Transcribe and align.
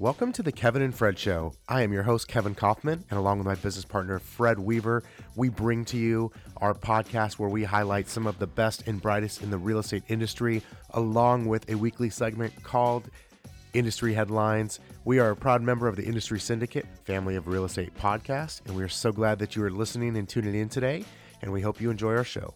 Welcome 0.00 0.32
to 0.32 0.42
the 0.42 0.50
Kevin 0.50 0.82
and 0.82 0.92
Fred 0.92 1.16
Show. 1.20 1.52
I 1.68 1.82
am 1.82 1.92
your 1.92 2.02
host, 2.02 2.26
Kevin 2.26 2.56
Kaufman, 2.56 3.04
and 3.10 3.16
along 3.16 3.38
with 3.38 3.46
my 3.46 3.54
business 3.54 3.84
partner, 3.84 4.18
Fred 4.18 4.58
Weaver, 4.58 5.04
we 5.36 5.48
bring 5.48 5.84
to 5.84 5.96
you 5.96 6.32
our 6.56 6.74
podcast 6.74 7.34
where 7.34 7.48
we 7.48 7.62
highlight 7.62 8.08
some 8.08 8.26
of 8.26 8.36
the 8.40 8.46
best 8.48 8.88
and 8.88 9.00
brightest 9.00 9.40
in 9.40 9.50
the 9.50 9.56
real 9.56 9.78
estate 9.78 10.02
industry, 10.08 10.62
along 10.94 11.46
with 11.46 11.70
a 11.70 11.76
weekly 11.76 12.10
segment 12.10 12.60
called 12.64 13.08
Industry 13.72 14.12
Headlines. 14.12 14.80
We 15.04 15.20
are 15.20 15.30
a 15.30 15.36
proud 15.36 15.62
member 15.62 15.86
of 15.86 15.94
the 15.94 16.04
Industry 16.04 16.40
Syndicate, 16.40 16.86
family 17.04 17.36
of 17.36 17.46
real 17.46 17.64
estate 17.64 17.94
podcasts, 17.96 18.66
and 18.66 18.74
we 18.74 18.82
are 18.82 18.88
so 18.88 19.12
glad 19.12 19.38
that 19.38 19.54
you 19.54 19.62
are 19.62 19.70
listening 19.70 20.16
and 20.16 20.28
tuning 20.28 20.56
in 20.56 20.68
today, 20.68 21.04
and 21.40 21.52
we 21.52 21.60
hope 21.60 21.80
you 21.80 21.92
enjoy 21.92 22.16
our 22.16 22.24
show. 22.24 22.52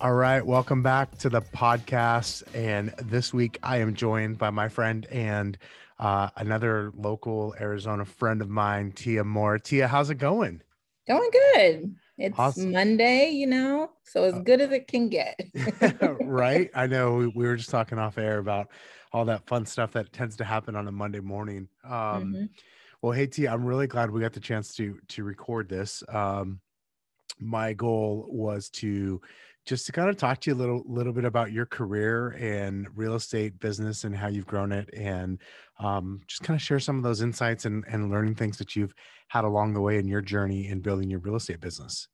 All 0.00 0.14
right, 0.14 0.46
welcome 0.46 0.80
back 0.80 1.18
to 1.18 1.28
the 1.28 1.42
podcast. 1.42 2.44
And 2.54 2.94
this 3.02 3.34
week 3.34 3.58
I 3.64 3.78
am 3.78 3.94
joined 3.94 4.38
by 4.38 4.50
my 4.50 4.68
friend 4.68 5.04
and 5.06 5.58
uh, 5.98 6.30
another 6.36 6.92
local 6.94 7.54
Arizona 7.60 8.04
friend 8.04 8.40
of 8.40 8.48
mine, 8.48 8.92
Tia 8.92 9.24
Moore. 9.24 9.58
Tia, 9.58 9.88
how's 9.88 10.10
it 10.10 10.16
going? 10.16 10.62
Going 11.06 11.30
good. 11.30 11.94
It's 12.18 12.38
awesome. 12.38 12.72
Monday, 12.72 13.30
you 13.30 13.46
know, 13.46 13.90
so 14.02 14.24
as 14.24 14.34
uh, 14.34 14.40
good 14.40 14.60
as 14.60 14.72
it 14.72 14.88
can 14.88 15.08
get. 15.08 15.40
right. 16.20 16.70
I 16.74 16.86
know 16.86 17.14
we, 17.14 17.26
we, 17.28 17.46
were 17.46 17.56
just 17.56 17.70
talking 17.70 17.98
off 17.98 18.18
air 18.18 18.38
about 18.38 18.68
all 19.12 19.24
that 19.26 19.46
fun 19.46 19.64
stuff 19.64 19.92
that 19.92 20.12
tends 20.12 20.36
to 20.36 20.44
happen 20.44 20.74
on 20.74 20.88
a 20.88 20.92
Monday 20.92 21.20
morning. 21.20 21.68
Um, 21.84 21.92
mm-hmm. 21.92 22.44
Well, 23.00 23.12
hey 23.12 23.28
Tia, 23.28 23.52
I'm 23.52 23.64
really 23.64 23.86
glad 23.86 24.10
we 24.10 24.20
got 24.20 24.32
the 24.32 24.40
chance 24.40 24.74
to 24.74 24.98
to 25.08 25.22
record 25.22 25.68
this. 25.68 26.02
Um, 26.08 26.60
my 27.38 27.72
goal 27.72 28.26
was 28.28 28.68
to 28.70 29.20
just 29.68 29.84
to 29.84 29.92
kind 29.92 30.08
of 30.08 30.16
talk 30.16 30.40
to 30.40 30.50
you 30.50 30.56
a 30.56 30.58
little 30.58 30.82
little 30.86 31.12
bit 31.12 31.26
about 31.26 31.52
your 31.52 31.66
career 31.66 32.30
and 32.40 32.88
real 32.96 33.14
estate 33.14 33.60
business 33.60 34.04
and 34.04 34.16
how 34.16 34.26
you've 34.26 34.46
grown 34.46 34.72
it 34.72 34.88
and 34.94 35.38
um, 35.78 36.20
just 36.26 36.42
kind 36.42 36.56
of 36.56 36.62
share 36.62 36.80
some 36.80 36.96
of 36.96 37.02
those 37.02 37.20
insights 37.20 37.66
and, 37.66 37.84
and 37.86 38.10
learning 38.10 38.34
things 38.34 38.56
that 38.56 38.74
you've 38.74 38.94
had 39.28 39.44
along 39.44 39.74
the 39.74 39.80
way 39.80 39.98
in 39.98 40.08
your 40.08 40.22
journey 40.22 40.68
in 40.68 40.80
building 40.80 41.10
your 41.10 41.20
real 41.20 41.36
estate 41.36 41.60
business. 41.60 42.08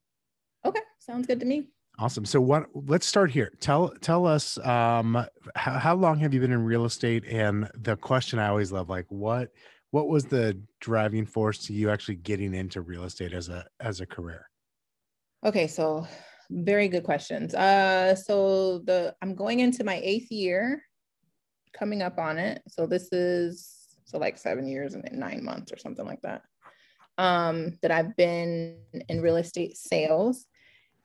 Okay 0.65 0.81
sounds 0.99 1.25
good 1.25 1.39
to 1.39 1.45
me. 1.45 1.69
Awesome. 1.97 2.25
So 2.25 2.41
what 2.41 2.65
let's 2.73 3.05
start 3.05 3.31
here. 3.31 3.53
Tell 3.61 3.87
tell 4.01 4.27
us 4.27 4.57
um, 4.57 5.25
how, 5.55 5.79
how 5.79 5.95
long 5.95 6.19
have 6.19 6.33
you 6.33 6.41
been 6.41 6.51
in 6.51 6.65
real 6.65 6.83
estate? 6.83 7.23
And 7.25 7.69
the 7.73 7.95
question 7.95 8.37
i 8.37 8.49
always 8.49 8.73
love 8.73 8.89
like 8.89 9.05
what 9.07 9.51
what 9.91 10.09
was 10.09 10.25
the 10.25 10.59
driving 10.81 11.25
force 11.25 11.59
to 11.67 11.73
you 11.73 11.89
actually 11.89 12.15
getting 12.15 12.53
into 12.53 12.81
real 12.81 13.05
estate 13.05 13.31
as 13.31 13.47
a 13.47 13.65
as 13.79 14.01
a 14.01 14.05
career? 14.05 14.49
Okay 15.45 15.67
so 15.67 16.05
very 16.49 16.87
good 16.87 17.03
questions. 17.03 17.53
Uh, 17.53 18.15
so 18.15 18.79
the 18.79 19.15
I'm 19.21 19.35
going 19.35 19.59
into 19.59 19.83
my 19.83 19.99
eighth 20.03 20.31
year, 20.31 20.83
coming 21.73 22.01
up 22.01 22.17
on 22.17 22.37
it. 22.37 22.61
So 22.67 22.85
this 22.85 23.11
is 23.11 23.97
so 24.05 24.17
like 24.17 24.37
seven 24.37 24.67
years 24.67 24.93
and 24.93 25.07
nine 25.11 25.43
months 25.43 25.71
or 25.71 25.77
something 25.77 26.05
like 26.05 26.21
that. 26.21 26.43
Um, 27.17 27.77
that 27.81 27.91
I've 27.91 28.15
been 28.15 28.77
in 29.07 29.21
real 29.21 29.37
estate 29.37 29.77
sales. 29.77 30.45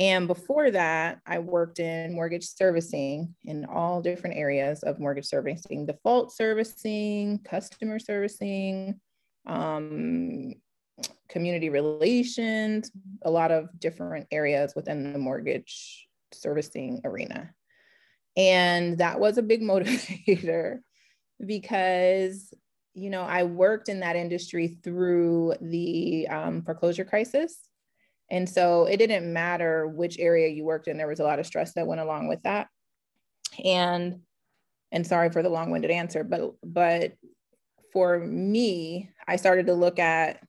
And 0.01 0.27
before 0.27 0.71
that, 0.71 1.21
I 1.27 1.41
worked 1.41 1.79
in 1.79 2.15
mortgage 2.15 2.49
servicing 2.49 3.35
in 3.45 3.67
all 3.67 4.01
different 4.01 4.37
areas 4.37 4.83
of 4.83 4.99
mortgage 4.99 5.27
servicing, 5.27 5.85
default 5.85 6.33
servicing, 6.33 7.39
customer 7.45 7.99
servicing, 7.99 8.99
um, 9.47 10.55
community 11.31 11.71
relations, 11.71 12.91
a 13.23 13.31
lot 13.31 13.51
of 13.51 13.69
different 13.79 14.27
areas 14.31 14.75
within 14.75 15.13
the 15.13 15.19
mortgage 15.19 16.09
servicing 16.33 17.01
arena. 17.05 17.51
And 18.37 18.99
that 18.99 19.21
was 19.21 19.39
a 19.39 19.43
big 19.43 19.63
motivator 19.63 20.81
because, 21.45 22.53
you 22.95 23.11
know, 23.11 23.23
I 23.23 23.45
worked 23.45 23.89
in 23.89 24.01
that 24.01 24.17
industry 24.17 24.79
through 24.83 25.55
the 25.61 26.29
um, 26.29 26.63
foreclosure 26.63 27.05
crisis. 27.05 27.59
And 28.31 28.49
so 28.49 28.85
it 28.85 28.99
didn't 28.99 29.33
matter 29.33 29.89
which 29.89 30.19
area 30.19 30.49
you 30.49 30.65
worked 30.65 30.89
in, 30.89 30.99
there 30.99 31.09
was 31.09 31.21
a 31.21 31.25
lot 31.25 31.39
of 31.39 31.47
stress 31.47 31.73
that 31.75 31.87
went 31.87 32.01
along 32.01 32.29
with 32.29 32.43
that. 32.43 32.69
And 33.65 34.21
and 34.93 35.07
sorry 35.07 35.31
for 35.31 35.43
the 35.43 35.49
long-winded 35.49 35.91
answer, 35.91 36.25
but 36.25 36.53
but 36.65 37.13
for 37.93 38.19
me, 38.19 39.11
I 39.27 39.37
started 39.37 39.67
to 39.67 39.75
look 39.75 39.99
at 39.99 40.41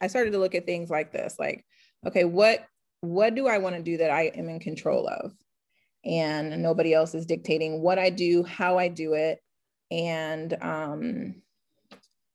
I 0.00 0.06
started 0.06 0.32
to 0.32 0.38
look 0.38 0.54
at 0.54 0.66
things 0.66 0.90
like 0.90 1.12
this, 1.12 1.36
like, 1.38 1.64
okay, 2.06 2.24
what 2.24 2.64
what 3.02 3.34
do 3.34 3.46
I 3.46 3.58
want 3.58 3.76
to 3.76 3.82
do 3.82 3.96
that 3.98 4.10
I 4.10 4.24
am 4.34 4.48
in 4.48 4.60
control 4.60 5.08
of? 5.08 5.32
And 6.04 6.62
nobody 6.62 6.92
else 6.92 7.14
is 7.14 7.26
dictating 7.26 7.80
what 7.82 7.98
I 7.98 8.10
do, 8.10 8.42
how 8.42 8.78
I 8.78 8.88
do 8.88 9.14
it, 9.14 9.38
and 9.90 10.52
um, 10.60 11.42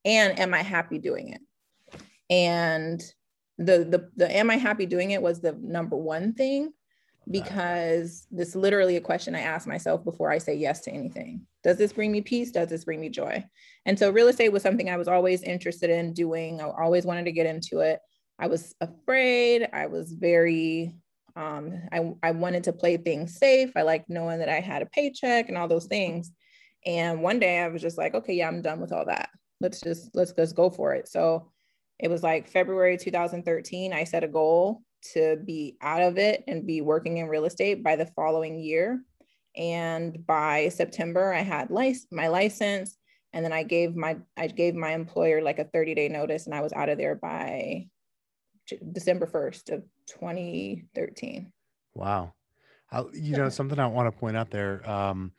and 0.03 0.39
am 0.39 0.53
I 0.53 0.61
happy 0.61 0.99
doing 0.99 1.29
it? 1.29 1.41
And 2.29 3.01
the 3.57 3.85
the 3.85 4.09
the 4.15 4.35
am 4.35 4.49
I 4.49 4.57
happy 4.57 4.85
doing 4.85 5.11
it 5.11 5.21
was 5.21 5.41
the 5.41 5.53
number 5.53 5.95
one 5.95 6.33
thing 6.33 6.73
because 7.29 8.27
this 8.29 8.55
literally 8.55 8.97
a 8.97 9.01
question 9.01 9.35
I 9.35 9.41
ask 9.41 9.67
myself 9.67 10.03
before 10.03 10.31
I 10.31 10.37
say 10.37 10.55
yes 10.55 10.81
to 10.81 10.91
anything. 10.91 11.45
Does 11.63 11.77
this 11.77 11.93
bring 11.93 12.11
me 12.11 12.21
peace? 12.21 12.51
Does 12.51 12.69
this 12.69 12.85
bring 12.85 13.01
me 13.01 13.09
joy? 13.09 13.43
And 13.85 13.97
so 13.97 14.11
real 14.11 14.27
estate 14.27 14.51
was 14.51 14.61
something 14.61 14.89
I 14.89 14.97
was 14.97 15.07
always 15.07 15.41
interested 15.41 15.89
in 15.89 16.13
doing. 16.13 16.61
I 16.61 16.65
always 16.65 17.05
wanted 17.05 17.25
to 17.25 17.31
get 17.31 17.47
into 17.47 17.79
it. 17.79 17.99
I 18.37 18.47
was 18.47 18.75
afraid. 18.79 19.67
I 19.73 19.87
was 19.87 20.11
very, 20.11 20.95
um, 21.35 21.81
I, 21.91 22.13
I 22.21 22.31
wanted 22.31 22.65
to 22.65 22.73
play 22.73 22.97
things 22.97 23.37
safe. 23.37 23.71
I 23.75 23.81
liked 23.81 24.09
knowing 24.09 24.39
that 24.39 24.49
I 24.49 24.59
had 24.59 24.81
a 24.81 24.87
paycheck 24.87 25.49
and 25.49 25.57
all 25.57 25.67
those 25.67 25.85
things. 25.85 26.31
And 26.85 27.23
one 27.23 27.39
day 27.39 27.59
I 27.59 27.69
was 27.69 27.81
just 27.81 27.97
like, 27.97 28.13
okay, 28.13 28.33
yeah, 28.33 28.47
I'm 28.47 28.61
done 28.61 28.79
with 28.79 28.91
all 28.91 29.05
that. 29.05 29.29
Let's 29.59 29.81
just, 29.81 30.11
let's 30.13 30.33
just 30.33 30.55
go 30.55 30.69
for 30.69 30.93
it. 30.93 31.07
So 31.07 31.51
it 31.97 32.09
was 32.09 32.21
like 32.21 32.47
February 32.47 32.97
2013. 32.97 33.93
I 33.93 34.03
set 34.03 34.23
a 34.23 34.27
goal 34.27 34.83
to 35.13 35.37
be 35.45 35.77
out 35.81 36.01
of 36.01 36.17
it 36.17 36.43
and 36.47 36.65
be 36.65 36.81
working 36.81 37.17
in 37.17 37.27
real 37.27 37.45
estate 37.45 37.83
by 37.83 37.95
the 37.95 38.05
following 38.07 38.59
year. 38.59 39.03
And 39.55 40.25
by 40.25 40.69
September, 40.69 41.33
I 41.33 41.41
had 41.41 41.71
lic- 41.71 41.97
my 42.11 42.27
license, 42.27 42.97
and 43.33 43.43
then 43.43 43.53
I 43.53 43.63
gave 43.63 43.95
my 43.95 44.17
I 44.35 44.47
gave 44.47 44.75
my 44.75 44.91
employer 44.91 45.41
like 45.41 45.59
a 45.59 45.65
30 45.65 45.95
day 45.95 46.09
notice, 46.09 46.45
and 46.45 46.53
I 46.53 46.61
was 46.61 46.73
out 46.73 46.89
of 46.89 46.97
there 46.97 47.15
by 47.15 47.87
December 48.91 49.27
1st 49.27 49.73
of 49.73 49.83
2013. 50.07 51.51
Wow, 51.93 52.33
I, 52.91 53.03
you 53.13 53.37
know 53.37 53.49
something 53.49 53.79
I 53.79 53.87
want 53.87 54.13
to 54.13 54.19
point 54.19 54.35
out 54.35 54.51
there 54.51 54.87
um, 54.89 55.31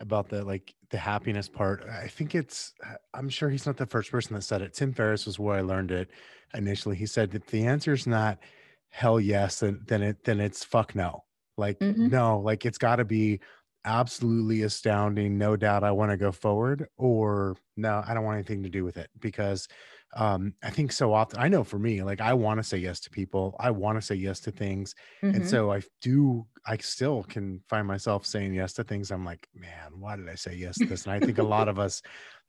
about 0.00 0.28
the 0.28 0.44
like 0.44 0.74
the 0.90 0.98
happiness 0.98 1.48
part. 1.48 1.84
I 1.88 2.06
think 2.06 2.34
it's 2.34 2.72
I'm 3.14 3.28
sure 3.28 3.50
he's 3.50 3.66
not 3.66 3.76
the 3.76 3.86
first 3.86 4.10
person 4.10 4.34
that 4.34 4.42
said 4.42 4.62
it. 4.62 4.74
Tim 4.74 4.92
Ferriss 4.92 5.26
was 5.26 5.38
where 5.38 5.56
I 5.56 5.62
learned 5.62 5.90
it 5.90 6.10
initially. 6.54 6.96
He 6.96 7.06
said 7.06 7.30
that 7.32 7.46
the 7.48 7.66
answer 7.66 7.92
is 7.92 8.06
not 8.06 8.38
hell 8.90 9.20
yes, 9.20 9.60
then 9.60 9.80
then 9.86 10.02
it 10.02 10.24
then 10.24 10.40
it's 10.40 10.64
fuck 10.64 10.94
no. 10.94 11.24
Like 11.56 11.78
mm-hmm. 11.78 12.08
no, 12.08 12.40
like 12.40 12.66
it's 12.66 12.78
got 12.78 12.96
to 12.96 13.04
be 13.04 13.40
absolutely 13.84 14.62
astounding. 14.62 15.38
No 15.38 15.56
doubt, 15.56 15.84
I 15.84 15.92
want 15.92 16.10
to 16.10 16.16
go 16.16 16.32
forward, 16.32 16.88
or 16.96 17.56
no, 17.76 18.02
I 18.06 18.14
don't 18.14 18.24
want 18.24 18.36
anything 18.36 18.62
to 18.64 18.68
do 18.68 18.84
with 18.84 18.96
it 18.96 19.08
because 19.20 19.68
um, 20.14 20.54
I 20.62 20.70
think 20.70 20.92
so 20.92 21.12
often. 21.12 21.38
I 21.38 21.48
know 21.48 21.64
for 21.64 21.78
me, 21.78 22.02
like 22.02 22.20
I 22.20 22.34
want 22.34 22.58
to 22.58 22.64
say 22.64 22.78
yes 22.78 23.00
to 23.00 23.10
people. 23.10 23.56
I 23.58 23.70
want 23.70 23.98
to 23.98 24.02
say 24.02 24.14
yes 24.14 24.40
to 24.40 24.50
things, 24.50 24.94
mm-hmm. 25.22 25.36
and 25.36 25.48
so 25.48 25.72
I 25.72 25.82
do. 26.02 26.46
I 26.66 26.76
still 26.78 27.22
can 27.22 27.62
find 27.68 27.86
myself 27.86 28.26
saying 28.26 28.54
yes 28.54 28.72
to 28.74 28.84
things. 28.84 29.10
I'm 29.10 29.24
like, 29.24 29.48
man, 29.54 29.92
why 29.98 30.16
did 30.16 30.28
I 30.28 30.34
say 30.34 30.54
yes 30.54 30.76
to 30.78 30.86
this? 30.86 31.04
And 31.04 31.12
I 31.12 31.20
think 31.20 31.38
a 31.38 31.42
lot 31.42 31.68
of 31.70 31.78
us 31.78 32.02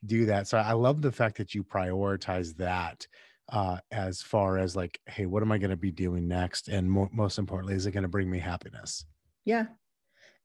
do 0.06 0.26
that. 0.26 0.48
So 0.48 0.58
I 0.58 0.74
love 0.74 1.02
the 1.02 1.12
fact 1.12 1.38
that 1.38 1.54
you 1.54 1.64
prioritize 1.64 2.56
that 2.58 3.08
uh, 3.50 3.78
as 3.92 4.22
far 4.22 4.58
as 4.58 4.76
like, 4.76 5.00
hey, 5.08 5.26
what 5.26 5.42
am 5.42 5.52
I 5.52 5.58
going 5.58 5.72
to 5.72 5.78
be 5.78 5.92
doing 5.92 6.28
next? 6.28 6.68
And 6.68 6.92
mo- 6.92 7.10
most 7.12 7.38
importantly, 7.38 7.76
is 7.76 7.86
it 7.86 7.92
going 7.92 8.04
to 8.04 8.10
bring 8.10 8.30
me 8.30 8.40
happiness? 8.40 9.06
Yeah. 9.46 9.68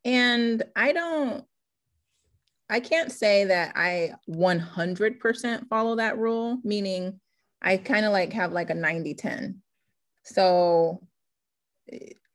And 0.05 0.63
I 0.77 0.93
don't, 0.93 1.45
I 2.71 2.81
can't 2.81 3.13
say 3.13 3.45
that 3.45 3.73
I 3.77 4.13
100% 4.31 5.69
follow 5.69 5.97
that 5.97 6.19
rule, 6.19 6.59
meaning 6.65 7.21
I 7.60 7.77
kind 7.77 8.07
of 8.07 8.13
like 8.13 8.33
have 8.33 8.53
like 8.53 8.71
a 8.71 8.75
90 8.75 9.15
10. 9.15 9.63
So 10.25 11.07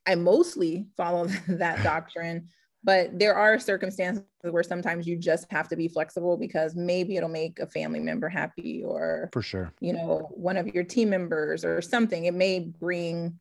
I 0.06 0.16
mostly 0.16 0.88
follow 0.96 1.28
that 1.48 1.84
doctrine, 1.84 2.50
but 2.88 3.20
there 3.20 3.36
are 3.36 3.60
circumstances 3.60 4.24
where 4.42 4.64
sometimes 4.64 5.06
you 5.06 5.18
just 5.18 5.46
have 5.52 5.68
to 5.68 5.76
be 5.76 5.90
flexible 5.90 6.38
because 6.38 6.74
maybe 6.74 7.18
it'll 7.18 7.28
make 7.28 7.60
a 7.60 7.68
family 7.68 8.00
member 8.00 8.30
happy 8.30 8.82
or 8.82 9.30
for 9.34 9.42
sure. 9.42 9.74
you 9.82 9.92
know 9.92 10.30
one 10.32 10.56
of 10.56 10.68
your 10.70 10.86
team 10.86 11.10
members 11.10 11.66
or 11.66 11.82
something. 11.82 12.26
It 12.26 12.34
may 12.34 12.62
bring 12.80 13.38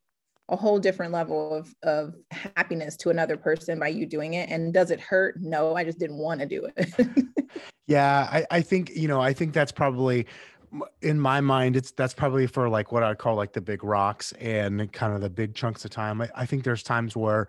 a 0.48 0.56
whole 0.56 0.80
different 0.80 1.12
level 1.12 1.54
of, 1.54 1.72
of 1.84 2.14
happiness 2.32 2.96
to 2.96 3.10
another 3.10 3.36
person 3.36 3.78
by 3.78 3.88
you 3.88 4.04
doing 4.04 4.34
it. 4.34 4.50
And 4.50 4.74
does 4.74 4.90
it 4.90 5.00
hurt? 5.00 5.40
No 5.40 5.76
i 5.76 5.84
just 5.84 6.00
didn't 6.00 6.18
want 6.18 6.40
to 6.40 6.46
do 6.46 6.68
it. 6.76 6.90
Yeah 7.88 8.28
I, 8.32 8.44
I 8.50 8.60
think 8.62 8.90
you 8.96 9.06
know 9.06 9.20
i 9.20 9.32
think 9.32 9.54
that's 9.54 9.70
probably 9.70 10.26
in 11.02 11.20
my 11.20 11.40
mind 11.40 11.76
it's 11.76 11.92
that's 11.92 12.14
probably 12.14 12.48
for 12.48 12.68
like 12.68 12.90
what 12.90 13.04
i 13.04 13.14
call 13.14 13.36
like 13.36 13.52
the 13.52 13.60
big 13.60 13.84
rocks 13.84 14.32
and 14.40 14.92
kind 14.92 15.14
of 15.14 15.20
the 15.20 15.30
big 15.30 15.54
chunks 15.54 15.84
of 15.84 15.92
time. 15.92 16.20
I, 16.20 16.28
I 16.34 16.46
think 16.46 16.64
there's 16.64 16.82
times 16.82 17.16
where 17.16 17.46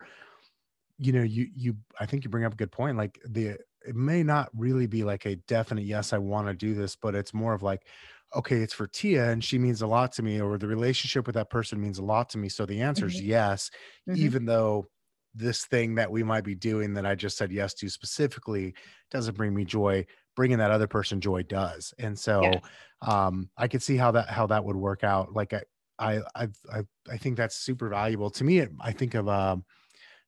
you 0.97 1.11
know 1.11 1.23
you 1.23 1.47
you 1.55 1.75
i 1.99 2.05
think 2.05 2.23
you 2.23 2.29
bring 2.29 2.43
up 2.45 2.53
a 2.53 2.55
good 2.57 2.71
point 2.71 2.97
like 2.97 3.19
the 3.25 3.57
it 3.85 3.95
may 3.95 4.23
not 4.23 4.49
really 4.53 4.87
be 4.87 5.03
like 5.03 5.25
a 5.25 5.35
definite 5.35 5.83
yes 5.85 6.13
i 6.13 6.17
want 6.17 6.47
to 6.47 6.53
do 6.53 6.73
this 6.73 6.95
but 6.95 7.15
it's 7.15 7.33
more 7.33 7.53
of 7.53 7.61
like 7.63 7.87
okay 8.35 8.57
it's 8.61 8.73
for 8.73 8.87
tia 8.87 9.29
and 9.31 9.43
she 9.43 9.57
means 9.57 9.81
a 9.81 9.87
lot 9.87 10.11
to 10.11 10.23
me 10.23 10.41
or 10.41 10.57
the 10.57 10.67
relationship 10.67 11.25
with 11.27 11.35
that 11.35 11.49
person 11.49 11.79
means 11.79 11.99
a 11.99 12.03
lot 12.03 12.29
to 12.29 12.37
me 12.37 12.49
so 12.49 12.65
the 12.65 12.81
answer 12.81 13.05
is 13.07 13.19
Mhm. 13.19 13.21
yes 13.21 13.69
Mhm. 14.07 14.29
even 14.29 14.45
though 14.45 14.85
this 15.33 15.65
thing 15.65 15.95
that 15.95 16.11
we 16.11 16.23
might 16.23 16.43
be 16.43 16.55
doing 16.55 16.93
that 16.93 17.05
i 17.05 17.13
just 17.13 17.37
said 17.37 17.51
yes 17.51 17.73
to 17.73 17.89
specifically 17.89 18.73
doesn't 19.11 19.37
bring 19.37 19.53
me 19.53 19.63
joy 19.63 20.05
bringing 20.35 20.57
that 20.57 20.71
other 20.71 20.87
person 20.87 21.21
joy 21.21 21.43
does 21.43 21.93
and 21.99 22.17
so 22.17 22.59
Yes. 22.59 22.71
um 23.01 23.49
i 23.57 23.67
could 23.67 23.83
see 23.83 23.97
how 23.97 24.11
that 24.11 24.29
how 24.29 24.47
that 24.47 24.63
would 24.65 24.75
work 24.75 25.03
out 25.03 25.33
like 25.33 25.53
i 25.53 25.61
i 25.99 26.19
i 26.35 26.47
i, 26.73 26.83
I 27.09 27.17
think 27.17 27.37
that's 27.37 27.55
super 27.55 27.87
valuable 27.89 28.29
to 28.31 28.43
me 28.43 28.59
it, 28.59 28.71
i 28.79 28.91
think 28.91 29.13
of 29.13 29.27
um 29.29 29.63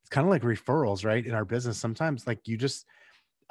it's 0.09 0.15
kind 0.15 0.25
of 0.25 0.31
like 0.31 0.41
referrals 0.43 1.05
right 1.05 1.25
in 1.25 1.33
our 1.33 1.45
business 1.45 1.77
sometimes 1.77 2.27
like 2.27 2.47
you 2.47 2.57
just 2.57 2.85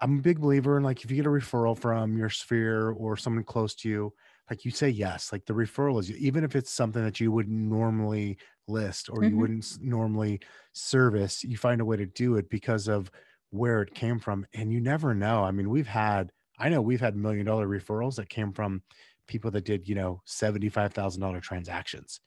i'm 0.01 0.19
a 0.19 0.23
big 0.23 0.41
believer 0.41 0.77
in 0.77 0.83
like 0.83 1.05
if 1.05 1.11
you 1.11 1.17
get 1.17 1.27
a 1.27 1.31
referral 1.31 1.79
from 1.79 2.17
your 2.17 2.31
sphere 2.31 2.91
or 2.91 3.17
someone 3.17 3.45
close 3.45 3.75
to 3.75 3.89
you 3.89 4.15
like 4.51 4.65
you 4.65 4.71
say 4.71 4.89
yes 4.89 5.33
like 5.33 5.45
the 5.47 5.53
referral 5.55 6.01
is 6.01 6.11
even 6.13 6.45
if 6.45 6.57
it's 6.57 6.73
something 6.73 7.03
that 7.05 7.21
you 7.21 7.33
wouldn't 7.33 7.57
normally 7.57 8.39
list 8.69 9.11
or 9.11 9.25
you 9.25 9.37
Mhm. 9.37 9.39
wouldn't 9.39 9.67
normally 9.81 10.41
service 10.73 11.45
you 11.45 11.57
find 11.57 11.81
a 11.81 11.85
way 11.85 11.97
to 11.97 12.07
do 12.07 12.37
it 12.37 12.49
because 12.51 12.89
of 12.89 13.11
where 13.51 13.83
it 13.83 13.95
came 13.95 14.19
from 14.19 14.47
and 14.55 14.73
you 14.73 14.81
never 14.81 15.15
know 15.15 15.45
i 15.45 15.51
mean 15.51 15.71
we've 15.71 15.87
had 15.89 16.33
i 16.59 16.69
know 16.69 16.83
we've 16.83 17.01
had 17.01 17.17
million 17.17 17.47
dollar 17.47 17.67
referrals 17.69 18.17
that 18.17 18.29
came 18.29 18.53
from 18.53 18.83
people 19.27 19.51
that 19.51 19.65
did 19.65 19.89
you 19.89 19.95
know 19.95 20.23
$75000 20.27 21.43
transactions 21.43 22.21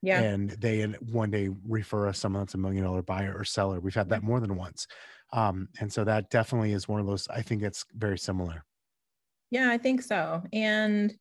Yeah. 0.00 0.20
and 0.20 0.50
they 0.50 0.84
one 0.84 1.30
day 1.30 1.50
refer 1.66 2.06
us 2.06 2.18
someone 2.18 2.42
that's 2.42 2.54
a 2.54 2.58
million 2.58 2.84
dollar 2.84 3.02
buyer 3.02 3.34
or 3.36 3.44
seller. 3.44 3.80
We've 3.80 3.94
had 3.94 4.10
that 4.10 4.22
more 4.22 4.40
than 4.40 4.54
once. 4.56 4.86
Um, 5.32 5.68
and 5.80 5.92
so 5.92 6.04
that 6.04 6.30
definitely 6.30 6.72
is 6.72 6.88
one 6.88 7.00
of 7.00 7.06
those, 7.06 7.26
I 7.28 7.42
think 7.42 7.62
it's 7.62 7.84
very 7.94 8.18
similar. 8.18 8.64
Yeah, 9.50 9.70
I 9.70 9.78
think 9.78 10.02
so. 10.02 10.42
And 10.52 11.14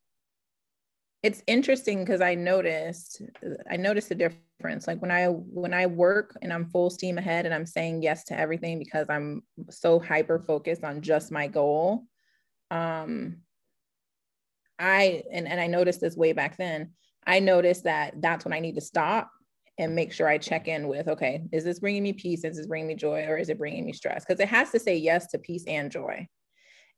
it's 1.24 1.42
interesting 1.48 2.00
because 2.04 2.22
I 2.22 2.36
noticed 2.36 3.22
I 3.70 3.76
noticed 3.78 4.10
the 4.10 4.16
difference. 4.16 4.88
Like 4.88 5.02
when 5.02 5.12
I 5.12 5.26
when 5.26 5.74
I 5.74 5.88
work 5.88 6.38
and 6.42 6.54
I'm 6.54 6.70
full 6.70 6.90
steam 6.90 7.18
ahead 7.18 7.46
and 7.46 7.54
I'm 7.54 7.66
saying 7.66 8.04
yes 8.04 8.24
to 8.26 8.40
everything 8.40 8.80
because 8.80 9.10
I'm 9.10 9.42
so 9.70 10.00
hyper 10.00 10.40
focused 10.40 10.84
on 10.84 11.02
just 11.02 11.32
my 11.32 11.48
goal. 11.48 12.04
Um 12.70 13.38
I 14.80 15.24
and, 15.32 15.48
and 15.48 15.60
I 15.60 15.68
noticed 15.68 16.02
this 16.02 16.16
way 16.16 16.34
back 16.34 16.56
then. 16.58 16.92
I 17.28 17.40
noticed 17.40 17.84
that 17.84 18.16
that's 18.22 18.46
when 18.46 18.54
I 18.54 18.60
need 18.60 18.76
to 18.76 18.82
stop 18.82 19.30
and 19.78 19.94
make 19.94 20.12
sure 20.12 20.28
I 20.28 20.40
check 20.40 20.68
in 20.68 20.88
with 20.88 21.08
okay, 21.08 21.44
is 21.52 21.64
this 21.64 21.80
bringing 21.80 22.04
me 22.04 22.14
peace? 22.14 22.44
Is 22.44 22.58
this 22.58 22.66
bringing 22.66 22.88
me 22.88 22.96
joy 22.96 23.26
or 23.26 23.38
is 23.38 23.50
it 23.50 23.60
bringing 23.60 23.86
me 23.86 23.94
stress? 23.94 24.26
Because 24.26 24.40
it 24.40 24.48
has 24.48 24.72
to 24.72 24.80
say 24.80 24.98
yes 24.98 25.28
to 25.28 25.38
peace 25.38 25.66
and 25.68 25.92
joy. 25.92 26.28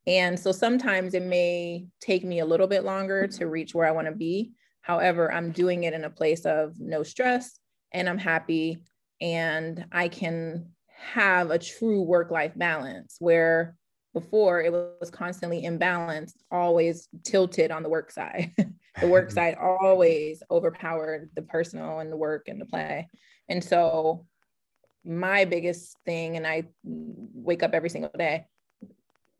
And 0.07 0.39
so 0.39 0.51
sometimes 0.51 1.13
it 1.13 1.23
may 1.23 1.87
take 1.99 2.23
me 2.23 2.39
a 2.39 2.45
little 2.45 2.67
bit 2.67 2.85
longer 2.85 3.27
to 3.27 3.47
reach 3.47 3.75
where 3.75 3.87
I 3.87 3.91
want 3.91 4.07
to 4.07 4.15
be. 4.15 4.53
However, 4.81 5.31
I'm 5.31 5.51
doing 5.51 5.83
it 5.83 5.93
in 5.93 6.05
a 6.05 6.09
place 6.09 6.45
of 6.45 6.79
no 6.79 7.03
stress 7.03 7.59
and 7.91 8.07
I'm 8.07 8.17
happy 8.17 8.83
and 9.19 9.85
I 9.91 10.07
can 10.07 10.71
have 10.95 11.51
a 11.51 11.59
true 11.59 12.01
work 12.01 12.31
life 12.31 12.53
balance 12.55 13.17
where 13.19 13.75
before 14.13 14.61
it 14.61 14.71
was 14.71 15.11
constantly 15.11 15.63
imbalanced, 15.63 16.35
always 16.51 17.07
tilted 17.23 17.71
on 17.71 17.83
the 17.83 17.89
work 17.89 18.11
side. 18.11 18.51
the 18.99 19.07
work 19.07 19.27
mm-hmm. 19.27 19.35
side 19.35 19.55
always 19.55 20.41
overpowered 20.49 21.29
the 21.35 21.41
personal 21.43 21.99
and 21.99 22.11
the 22.11 22.17
work 22.17 22.47
and 22.47 22.59
the 22.59 22.65
play. 22.65 23.07
And 23.47 23.63
so 23.63 24.25
my 25.05 25.45
biggest 25.45 25.95
thing, 26.05 26.37
and 26.37 26.45
I 26.45 26.65
wake 26.83 27.63
up 27.63 27.73
every 27.73 27.89
single 27.89 28.11
day, 28.17 28.45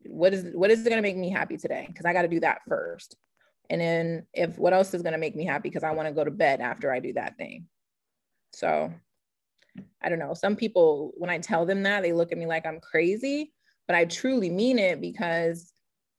what 0.06 0.32
is 0.32 0.46
what 0.54 0.70
is 0.70 0.82
going 0.82 0.96
to 0.96 1.02
make 1.02 1.16
me 1.16 1.30
happy 1.30 1.56
today? 1.56 1.84
Because 1.86 2.06
I 2.06 2.12
got 2.12 2.22
to 2.22 2.28
do 2.28 2.40
that 2.40 2.62
first. 2.68 3.16
And 3.68 3.80
then 3.80 4.26
if 4.32 4.58
what 4.58 4.72
else 4.72 4.94
is 4.94 5.02
going 5.02 5.12
to 5.12 5.18
make 5.18 5.36
me 5.36 5.44
happy? 5.44 5.68
Because 5.68 5.84
I 5.84 5.92
want 5.92 6.08
to 6.08 6.14
go 6.14 6.24
to 6.24 6.30
bed 6.30 6.60
after 6.60 6.92
I 6.92 7.00
do 7.00 7.12
that 7.14 7.36
thing. 7.36 7.66
So 8.52 8.92
I 10.02 10.08
don't 10.08 10.18
know. 10.18 10.34
Some 10.34 10.56
people, 10.56 11.12
when 11.16 11.30
I 11.30 11.38
tell 11.38 11.66
them 11.66 11.84
that, 11.84 12.02
they 12.02 12.12
look 12.12 12.32
at 12.32 12.38
me 12.38 12.46
like 12.46 12.66
I'm 12.66 12.80
crazy, 12.80 13.52
but 13.86 13.96
I 13.96 14.04
truly 14.04 14.50
mean 14.50 14.78
it 14.78 15.00
because 15.00 15.72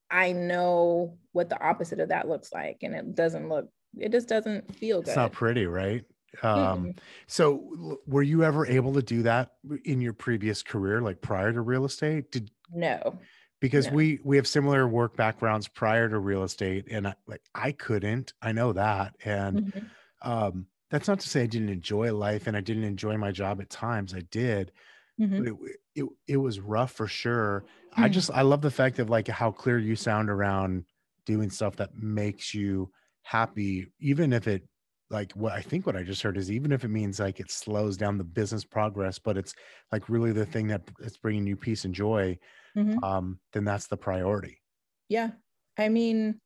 I 0.10 0.34
know 0.34 1.18
what 1.32 1.50
the 1.50 1.62
opposite 1.64 2.00
of 2.00 2.10
that 2.10 2.28
looks 2.28 2.52
like. 2.54 2.80
And 2.82 2.94
it 2.94 3.16
doesn't 3.16 3.50
look, 3.50 3.70
it 3.98 4.12
just 4.12 4.28
doesn't 4.28 4.76
feel 4.76 5.02
good. 5.02 5.10
It's 5.10 5.18
not 5.18 5.32
pretty, 5.32 5.66
right? 5.66 6.06
Um, 6.44 6.94
so 7.28 8.00
were 8.08 8.24
you 8.24 8.44
ever 8.44 8.66
able 8.66 8.94
to 8.94 9.02
do 9.02 9.24
that 9.24 9.54
in 9.86 10.02
your 10.02 10.14
previous 10.14 10.64
career, 10.64 11.02
like 11.02 11.22
prior 11.22 11.52
to 11.54 11.62
real 11.62 11.86
estate? 11.86 12.32
Did 12.32 12.52
no. 12.74 13.20
because 13.60 13.88
No. 13.88 13.96
we 13.96 14.20
we 14.24 14.38
have 14.38 14.48
similar 14.48 14.88
work 14.88 15.16
backgrounds 15.16 15.68
prior 15.68 16.10
to 16.10 16.20
real 16.20 16.44
estate, 16.44 16.88
and 16.90 17.08
I, 17.08 17.16
like 17.28 17.44
I 17.54 17.72
couldn't, 17.72 18.34
I 18.42 18.52
know 18.52 18.74
that, 18.74 19.16
and 19.26 19.62
Mhm. 19.62 19.90
um, 20.22 20.68
that's 20.90 21.08
not 21.08 21.20
to 21.22 21.30
say 21.30 21.44
I 21.44 21.48
didn't 21.48 21.70
enjoy 21.70 22.14
life 22.14 22.48
and 22.48 22.58
I 22.58 22.62
didn't 22.62 22.84
enjoy 22.84 23.18
my 23.18 23.32
job 23.32 23.62
at 23.62 23.70
times. 23.70 24.14
I 24.14 24.22
did, 24.22 24.72
Mhm. 25.18 25.38
but 25.38 25.48
it 25.48 25.81
it 25.96 26.06
it 26.28 26.38
was 26.38 26.60
rough 26.60 26.92
for 26.92 27.08
sure. 27.08 27.66
I 27.94 28.08
Mhm. 28.08 28.14
just 28.14 28.32
I 28.32 28.42
love 28.44 28.62
the 28.62 28.72
fact 28.72 29.00
of 29.00 29.10
like 29.10 29.28
how 29.28 29.52
clear 29.52 29.78
you 29.80 29.96
sound 29.96 30.30
around 30.30 30.86
doing 31.26 31.50
stuff 31.50 31.76
that 31.78 31.94
makes 31.96 32.54
you 32.54 32.92
happy, 33.24 33.88
even 34.00 34.34
if 34.34 34.48
it 34.48 34.68
like 35.10 35.34
what 35.34 35.54
I 35.54 35.62
think 35.62 35.86
what 35.86 35.96
I 35.98 36.04
just 36.04 36.22
heard 36.22 36.38
is 36.38 36.52
even 36.52 36.72
if 36.72 36.84
it 36.86 36.88
means 36.90 37.20
like 37.20 37.40
it 37.40 37.52
slows 37.52 37.98
down 37.98 38.18
the 38.18 38.24
business 38.24 38.64
progress, 38.64 39.20
but 39.20 39.38
it's 39.38 39.54
like 39.92 40.10
really 40.10 40.32
the 40.32 40.46
thing 40.46 40.68
that 40.68 40.84
it's 41.00 41.18
bringing 41.18 41.46
you 41.48 41.58
peace 41.58 41.86
and 41.86 41.94
joy. 41.94 42.38
Mhm. 42.76 43.04
Um, 43.04 43.40
then 43.54 43.66
that's 43.66 43.88
the 43.88 43.98
priority. 43.98 44.62
Yeah. 45.10 45.32
I 45.78 45.90
mean, 45.90 46.40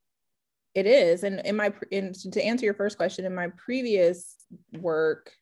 it 0.73 0.87
is. 0.87 1.23
And 1.23 1.41
in 1.45 1.55
my, 1.55 1.73
in, 1.91 2.13
to 2.13 2.43
answer 2.43 2.65
your 2.65 2.73
first 2.73 2.97
question, 2.97 3.25
in 3.25 3.35
my 3.35 3.49
previous 3.57 4.35
work, 4.79 5.33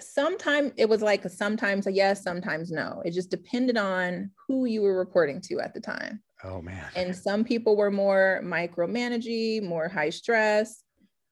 sometimes 0.00 0.72
it 0.76 0.88
was 0.88 1.02
like 1.02 1.28
sometimes 1.28 1.86
a 1.86 1.92
yes, 1.92 2.22
sometimes 2.22 2.70
no. 2.70 3.02
It 3.04 3.12
just 3.12 3.30
depended 3.30 3.76
on 3.76 4.30
who 4.46 4.64
you 4.64 4.82
were 4.82 4.98
reporting 4.98 5.40
to 5.42 5.60
at 5.60 5.74
the 5.74 5.80
time. 5.80 6.22
Oh 6.42 6.60
man. 6.60 6.86
And 6.94 7.14
some 7.16 7.44
people 7.44 7.76
were 7.76 7.90
more 7.90 8.40
micromanaging, 8.44 9.62
more 9.62 9.88
high 9.88 10.10
stress, 10.10 10.82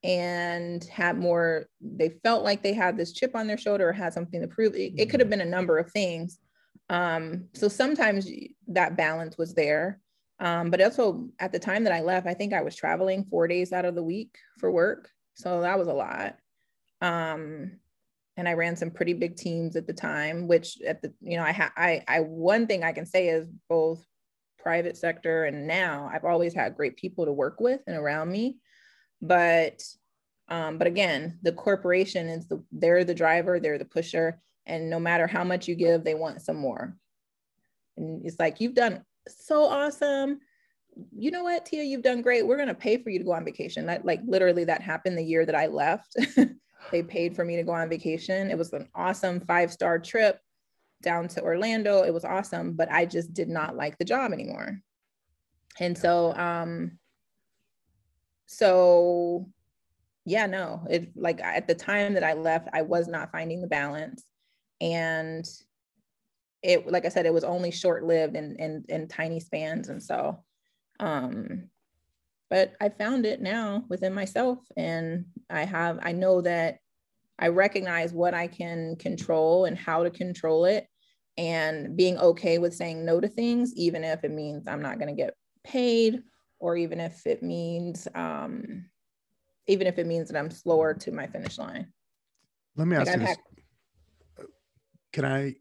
and 0.04 0.82
had 0.84 1.18
more, 1.18 1.66
they 1.80 2.10
felt 2.22 2.44
like 2.44 2.62
they 2.62 2.72
had 2.72 2.96
this 2.96 3.12
chip 3.12 3.36
on 3.36 3.46
their 3.46 3.58
shoulder 3.58 3.88
or 3.88 3.92
had 3.92 4.12
something 4.12 4.40
to 4.40 4.48
prove. 4.48 4.74
It, 4.74 4.94
it 4.96 5.10
could 5.10 5.20
have 5.20 5.30
been 5.30 5.40
a 5.40 5.46
number 5.46 5.78
of 5.78 5.90
things. 5.90 6.38
Um, 6.88 7.48
so 7.54 7.68
sometimes 7.68 8.28
that 8.68 8.96
balance 8.96 9.38
was 9.38 9.54
there. 9.54 10.00
Um, 10.40 10.70
but 10.70 10.82
also 10.82 11.28
at 11.38 11.52
the 11.52 11.58
time 11.58 11.84
that 11.84 11.92
I 11.92 12.00
left, 12.00 12.26
I 12.26 12.34
think 12.34 12.52
I 12.52 12.62
was 12.62 12.74
traveling 12.74 13.24
four 13.24 13.46
days 13.46 13.72
out 13.72 13.84
of 13.84 13.94
the 13.94 14.02
week 14.02 14.36
for 14.58 14.70
work. 14.72 15.08
So 15.34 15.60
that 15.60 15.78
was 15.78 15.88
a 15.88 15.92
lot. 15.92 16.36
Um, 17.00 17.78
and 18.36 18.48
I 18.48 18.54
ran 18.54 18.76
some 18.76 18.90
pretty 18.90 19.12
big 19.12 19.36
teams 19.36 19.76
at 19.76 19.86
the 19.86 19.92
time, 19.92 20.48
which 20.48 20.80
at 20.86 21.02
the, 21.02 21.12
you 21.20 21.36
know, 21.36 21.44
I 21.44 21.52
ha- 21.52 21.72
I, 21.76 22.02
I, 22.08 22.20
one 22.20 22.66
thing 22.66 22.82
I 22.82 22.92
can 22.92 23.04
say 23.04 23.28
is 23.28 23.48
both 23.68 24.04
private 24.58 24.96
sector 24.96 25.44
and 25.44 25.66
now 25.66 26.10
I've 26.12 26.24
always 26.24 26.54
had 26.54 26.76
great 26.76 26.96
people 26.96 27.26
to 27.26 27.32
work 27.32 27.60
with 27.60 27.80
and 27.86 27.96
around 27.96 28.30
me. 28.30 28.58
But, 29.20 29.82
um, 30.48 30.78
but 30.78 30.86
again, 30.86 31.38
the 31.42 31.52
corporation 31.52 32.28
is 32.28 32.46
the, 32.48 32.64
they're 32.72 33.04
the 33.04 33.14
driver, 33.14 33.60
they're 33.60 33.78
the 33.78 33.84
pusher. 33.84 34.40
And 34.64 34.88
no 34.88 34.98
matter 34.98 35.26
how 35.26 35.44
much 35.44 35.68
you 35.68 35.74
give, 35.74 36.04
they 36.04 36.14
want 36.14 36.40
some 36.40 36.56
more. 36.56 36.96
And 37.96 38.24
it's 38.24 38.38
like, 38.38 38.60
you've 38.60 38.74
done 38.74 39.04
so 39.28 39.64
awesome. 39.64 40.40
You 41.16 41.30
know 41.30 41.44
what, 41.44 41.66
Tia, 41.66 41.82
you've 41.82 42.02
done 42.02 42.22
great. 42.22 42.46
We're 42.46 42.64
to 42.64 42.74
pay 42.74 42.96
for 42.98 43.10
you 43.10 43.18
to 43.18 43.24
go 43.24 43.32
on 43.32 43.44
vacation. 43.44 43.86
That 43.86 44.04
like 44.04 44.20
literally 44.26 44.64
that 44.64 44.82
happened 44.82 45.18
the 45.18 45.22
year 45.22 45.44
that 45.44 45.54
I 45.54 45.66
left. 45.66 46.16
they 46.90 47.02
paid 47.02 47.34
for 47.34 47.44
me 47.44 47.56
to 47.56 47.62
go 47.62 47.72
on 47.72 47.88
vacation. 47.88 48.50
It 48.50 48.58
was 48.58 48.72
an 48.72 48.88
awesome 48.94 49.40
five-star 49.40 49.98
trip 50.00 50.40
down 51.02 51.28
to 51.28 51.42
Orlando. 51.42 52.02
It 52.02 52.12
was 52.12 52.24
awesome, 52.24 52.72
but 52.72 52.90
I 52.90 53.06
just 53.06 53.32
did 53.32 53.48
not 53.48 53.76
like 53.76 53.98
the 53.98 54.04
job 54.04 54.32
anymore. 54.32 54.80
And 55.80 55.96
so, 55.96 56.34
um, 56.34 56.98
so 58.46 59.48
yeah, 60.24 60.46
no, 60.46 60.86
it 60.88 61.10
like 61.16 61.40
at 61.42 61.66
the 61.66 61.74
time 61.74 62.14
that 62.14 62.24
I 62.24 62.34
left, 62.34 62.68
I 62.72 62.82
was 62.82 63.08
not 63.08 63.32
finding 63.32 63.60
the 63.60 63.66
balance. 63.66 64.24
And 64.80 65.44
it, 66.62 66.86
like 66.86 67.04
I 67.04 67.08
said, 67.08 67.26
it 67.26 67.34
was 67.34 67.44
only 67.44 67.70
short 67.70 68.04
lived 68.04 68.36
and 68.36 68.56
in, 68.58 68.84
in, 68.88 69.02
in 69.02 69.08
tiny 69.08 69.40
spans. 69.40 69.88
And 69.88 70.02
so, 70.02 70.44
um, 71.00 71.68
but 72.52 72.74
I 72.82 72.90
found 72.90 73.24
it 73.24 73.40
now 73.40 73.82
within 73.88 74.12
myself. 74.12 74.58
And 74.76 75.24
I 75.48 75.64
have, 75.64 75.98
I 76.02 76.12
know 76.12 76.42
that 76.42 76.80
I 77.38 77.48
recognize 77.48 78.12
what 78.12 78.34
I 78.34 78.46
can 78.46 78.96
control 78.96 79.64
and 79.64 79.74
how 79.74 80.02
to 80.04 80.10
control 80.10 80.66
it 80.66 80.86
and 81.38 81.96
being 81.96 82.18
okay 82.18 82.58
with 82.58 82.74
saying 82.74 83.06
no 83.06 83.20
to 83.20 83.28
things, 83.28 83.72
even 83.74 84.04
if 84.04 84.22
it 84.22 84.32
means 84.32 84.68
I'm 84.68 84.82
not 84.82 84.98
going 84.98 85.08
to 85.08 85.18
get 85.18 85.32
paid 85.64 86.20
or 86.58 86.76
even 86.76 87.00
if 87.00 87.26
it 87.26 87.42
means, 87.42 88.06
um, 88.14 88.84
even 89.66 89.86
if 89.86 89.98
it 89.98 90.06
means 90.06 90.28
that 90.28 90.38
I'm 90.38 90.50
slower 90.50 90.92
to 90.92 91.10
my 91.10 91.26
finish 91.26 91.56
line. 91.56 91.86
Let 92.76 92.86
me 92.86 92.98
Like 92.98 93.06
ask 93.08 93.16
you 93.16 93.20
this. 93.20 93.28
had, 93.30 94.46
Can 95.14 95.24
I 95.24 95.54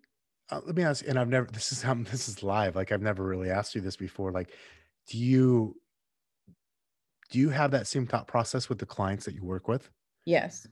uh, 0.50 0.60
let 0.66 0.76
me 0.76 0.84
ask, 0.84 1.08
and 1.08 1.18
I've 1.18 1.30
never. 1.30 1.48
This 1.50 1.72
is 1.72 1.82
how 1.82 1.94
this 1.94 2.28
is 2.28 2.44
live. 2.44 2.76
Like 2.76 2.92
I've 2.92 3.02
never 3.02 3.24
really 3.24 3.50
asked 3.50 3.76
you 3.76 3.80
this 3.80 3.96
before. 3.96 4.34
Like, 4.34 4.50
do 5.08 5.18
you 5.18 5.81
do 7.32 7.40
you 7.40 7.50
have 7.50 7.72
that 7.72 7.88
same 7.88 8.06
thought 8.06 8.28
process 8.28 8.70
with 8.70 8.78
the 8.78 8.86
clients 8.86 9.26
that 9.26 9.34
you 9.34 9.44
work 9.44 9.68
with? 9.68 9.90
Yes, 10.26 10.68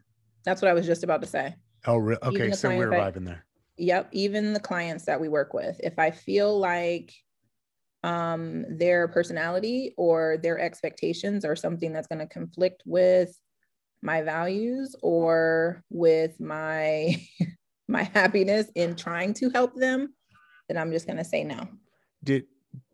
that's 0.46 0.62
what 0.62 0.70
I 0.70 0.74
was 0.74 0.86
just 0.86 1.04
about 1.04 1.22
to 1.22 1.28
say. 1.28 1.56
Oh, 1.88 1.98
re- 1.98 2.18
okay. 2.22 2.52
So 2.52 2.70
we're 2.76 2.92
vibing 2.92 3.26
there. 3.26 3.46
Yep. 3.78 4.10
Even 4.12 4.54
the 4.54 4.60
clients 4.60 5.06
that 5.06 5.20
we 5.20 5.30
work 5.30 5.54
with, 5.54 5.80
if 5.82 5.98
I 5.98 6.12
feel 6.12 6.60
like 6.60 7.14
um, 8.04 8.66
their 8.78 9.08
personality 9.08 9.94
or 9.98 10.38
their 10.38 10.60
expectations 10.60 11.46
are 11.46 11.56
something 11.56 11.94
that's 11.94 12.08
going 12.08 12.20
to 12.20 12.28
conflict 12.28 12.84
with 12.86 13.40
my 14.02 14.22
values 14.22 14.96
or 15.02 15.84
with 15.90 16.40
my 16.40 17.16
my 17.88 18.04
happiness 18.04 18.68
in 18.76 18.96
trying 18.96 19.34
to 19.34 19.50
help 19.50 19.76
them, 19.76 20.14
then 20.68 20.78
I'm 20.78 20.92
just 20.92 21.08
going 21.08 21.18
to 21.18 21.24
say 21.24 21.44
no. 21.44 21.68
Did 22.24 22.46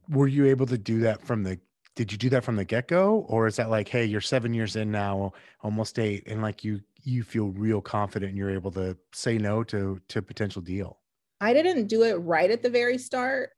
were 0.07 0.27
you 0.27 0.45
able 0.45 0.67
to 0.67 0.77
do 0.77 1.00
that 1.00 1.22
from 1.22 1.43
the 1.43 1.60
did 1.96 2.12
you 2.12 2.18
do 2.18 2.30
that 2.30 2.44
from 2.44 2.58
the 2.58 2.66
get-go 2.66 3.25
or 3.30 3.48
is 3.48 3.56
that 3.56 3.70
like 3.70 3.88
hey 3.88 4.06
you're 4.06 4.22
seven 4.22 4.54
years 4.54 4.75
in 4.75 4.92
now 4.92 5.34
almost 5.62 5.98
eight 5.98 6.24
and 6.28 6.42
like 6.42 6.64
you 6.64 6.80
you 7.04 7.24
feel 7.24 7.50
real 7.50 7.82
confident 7.82 8.30
and 8.30 8.38
you're 8.38 8.50
able 8.50 8.72
to 8.72 8.98
say 9.14 9.38
no 9.38 9.64
to 9.64 10.00
to 10.08 10.22
potential 10.22 10.62
deal? 10.62 11.00
I 11.40 11.54
didn't 11.54 11.88
do 11.88 12.04
it 12.04 12.14
right 12.16 12.50
at 12.50 12.64
the 12.64 12.70
very 12.70 12.98
start 12.98 13.52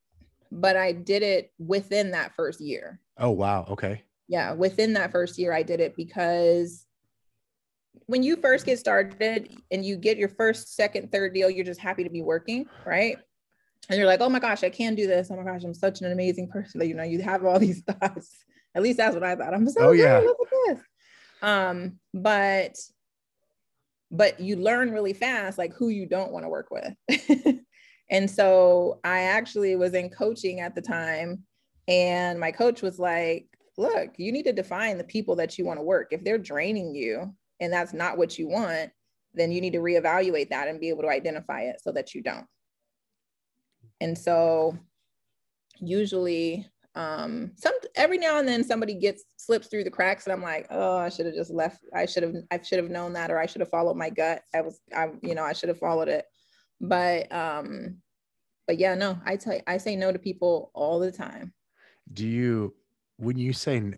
but 0.52 0.78
i 0.78 0.92
did 0.92 1.24
it 1.24 1.52
within 1.60 2.12
that 2.12 2.34
first 2.36 2.62
year. 2.62 3.02
Oh 3.18 3.32
wow 3.32 3.66
okay. 3.70 4.04
Yeah 4.28 4.54
within 4.54 4.94
that 4.94 5.12
first 5.12 5.38
year 5.38 5.54
i 5.54 5.64
did 5.64 5.80
it 5.80 5.96
because 5.96 6.86
when 8.06 8.24
you 8.24 8.36
first 8.36 8.66
get 8.66 8.80
started 8.80 9.58
and 9.72 9.84
you 9.84 9.98
get 9.98 10.18
your 10.18 10.30
first 10.30 10.76
second 10.76 11.12
third 11.12 11.34
deal 11.34 11.50
you're 11.50 11.66
just 11.66 11.80
happy 11.80 12.04
to 12.04 12.10
be 12.10 12.22
working 12.22 12.66
right 12.86 13.18
and 13.90 13.98
you're 13.98 14.08
like, 14.08 14.22
oh 14.22 14.30
my 14.30 14.40
gosh, 14.40 14.64
I 14.64 14.70
can 14.70 14.96
do 14.96 15.08
this. 15.08 15.30
Oh 15.32 15.36
my 15.36 15.44
gosh, 15.44 15.64
I'm 15.64 15.74
such 15.74 16.02
an 16.02 16.12
amazing 16.12 16.50
person. 16.50 16.82
You 16.88 16.94
know, 16.94 17.04
you 17.04 17.22
have 17.22 17.46
all 17.46 17.60
these 17.68 17.82
thoughts. 17.82 18.38
At 18.76 18.84
least 18.84 18.98
that's 18.98 19.16
what 19.16 19.24
I 19.24 19.36
thought. 19.36 19.54
I'm 19.54 19.68
so 19.70 19.90
oh, 19.90 19.92
yeah. 19.92 20.20
look 20.20 20.38
at 20.42 20.76
this. 20.76 20.86
Um, 21.42 22.00
but 22.14 22.76
but 24.10 24.40
you 24.40 24.56
learn 24.56 24.92
really 24.92 25.14
fast 25.14 25.58
like 25.58 25.74
who 25.74 25.90
you 25.90 26.06
don't 26.06 26.32
want 26.32 26.46
to 26.46 26.50
work 26.50 26.70
with. 26.72 27.60
and 28.10 28.30
so 28.30 29.00
I 29.04 29.24
actually 29.24 29.76
was 29.76 29.94
in 29.94 30.10
coaching 30.10 30.62
at 30.62 30.76
the 30.76 30.82
time, 30.82 31.44
and 31.88 32.40
my 32.40 32.52
coach 32.52 32.82
was 32.82 33.00
like, 33.00 33.48
look, 33.78 34.12
you 34.18 34.32
need 34.32 34.44
to 34.44 34.54
define 34.54 34.98
the 34.98 35.04
people 35.04 35.36
that 35.38 35.58
you 35.58 35.66
want 35.66 35.80
to 35.80 35.84
work. 35.84 36.10
If 36.12 36.24
they're 36.24 36.38
draining 36.38 36.96
you 36.96 37.34
and 37.60 37.72
that's 37.72 37.94
not 37.94 38.18
what 38.18 38.38
you 38.38 38.48
want, 38.48 38.92
then 39.34 39.52
you 39.52 39.62
need 39.62 39.74
to 39.74 39.80
reevaluate 39.80 40.50
that 40.50 40.68
and 40.68 40.80
be 40.80 40.90
able 40.90 41.04
to 41.04 41.10
identify 41.10 41.62
it 41.62 41.80
so 41.82 41.92
that 41.92 42.16
you 42.16 42.22
don't. 42.22 42.46
And 44.02 44.18
so 44.18 44.78
usually 45.80 46.68
um 46.96 47.52
some 47.56 47.74
every 47.96 48.18
now 48.18 48.40
and 48.40 48.48
then 48.48 48.64
somebody 48.64 48.96
gets 48.96 49.26
slips 49.38 49.68
through 49.68 49.84
the 49.84 49.92
cracks 49.92 50.26
and 50.26 50.34
i'm 50.34 50.42
like 50.42 50.66
oh 50.72 50.98
i 50.98 51.10
should 51.10 51.28
have 51.28 51.36
just 51.36 51.52
left 51.52 51.82
i 51.94 52.06
should 52.06 52.24
have 52.24 52.34
i 52.50 52.60
should 52.60 52.80
have 52.80 52.90
known 52.90 53.14
that 53.14 53.30
or 53.30 53.38
i 53.38 53.46
should 53.46 53.62
have 53.62 53.70
followed 53.70 53.96
my 53.96 54.10
gut. 54.10 54.42
I 54.54 54.62
was 54.62 54.80
i 54.96 55.10
you 55.22 55.36
know 55.36 55.44
i 55.44 55.54
should 55.54 55.70
have 55.70 55.78
followed 55.78 56.08
it. 56.08 56.26
But 56.82 57.32
um 57.32 57.98
but 58.66 58.78
yeah 58.78 58.96
no 58.96 59.20
i 59.26 59.36
tell 59.36 59.60
i 59.68 59.78
say 59.78 59.96
no 59.96 60.12
to 60.12 60.20
people 60.20 60.72
all 60.74 61.00
the 61.00 61.12
time. 61.12 61.54
Do 62.12 62.28
you 62.28 62.74
when 63.18 63.38
you 63.38 63.54
say 63.54 63.94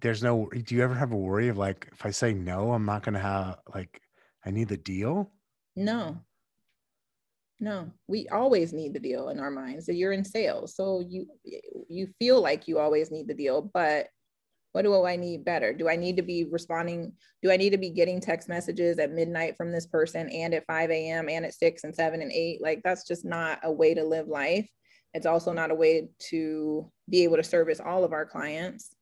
there's 0.00 0.22
no 0.22 0.48
do 0.50 0.74
you 0.74 0.82
ever 0.82 0.94
have 0.94 1.12
a 1.12 1.16
worry 1.16 1.48
of 1.48 1.58
like 1.58 1.88
if 1.92 2.04
i 2.06 2.10
say 2.10 2.34
no 2.34 2.72
i'm 2.72 2.84
not 2.84 3.02
gonna 3.02 3.18
have 3.18 3.58
like 3.74 4.00
i 4.44 4.50
need 4.50 4.68
the 4.68 4.76
deal? 4.76 5.32
No 5.74 6.20
no 7.64 7.90
we 8.08 8.28
always 8.28 8.74
need 8.74 8.92
the 8.92 9.00
deal 9.00 9.30
in 9.30 9.40
our 9.40 9.50
minds 9.50 9.86
that 9.86 9.94
you're 9.94 10.12
in 10.12 10.24
sales. 10.24 10.76
So 10.76 11.02
you 11.08 11.26
you 11.88 12.08
feel 12.18 12.40
like 12.40 12.68
you 12.68 12.78
always 12.78 13.10
need 13.10 13.26
the 13.26 13.34
deal 13.34 13.62
but 13.72 14.08
what 14.72 14.82
do 14.82 15.04
i 15.04 15.16
need 15.16 15.44
better? 15.44 15.72
Do 15.72 15.88
i 15.88 15.96
need 15.96 16.16
to 16.16 16.22
be 16.22 16.44
responding? 16.44 17.12
Do 17.42 17.50
i 17.50 17.56
need 17.56 17.70
to 17.70 17.78
be 17.78 17.88
getting 17.90 18.20
text 18.20 18.48
messages 18.48 18.98
at 18.98 19.12
midnight 19.12 19.56
from 19.56 19.72
this 19.72 19.86
person 19.86 20.28
and 20.28 20.52
at 20.52 20.66
5 20.66 20.90
a.m 20.90 21.28
and 21.30 21.46
at 21.46 21.54
6 21.54 21.84
and 21.84 21.94
7 21.94 22.20
and 22.20 22.30
8 22.30 22.60
like 22.60 22.82
that's 22.84 23.06
just 23.08 23.24
not 23.24 23.60
a 23.62 23.72
way 23.72 23.94
to 23.94 24.04
live 24.04 24.28
life. 24.28 24.68
It's 25.14 25.26
also 25.26 25.52
not 25.52 25.70
a 25.70 25.74
way 25.74 26.08
to 26.30 26.90
be 27.08 27.24
able 27.24 27.36
to 27.36 27.44
service 27.44 27.80
all 27.80 28.04
of 28.04 28.12
our 28.12 28.26
clients. 28.26 28.94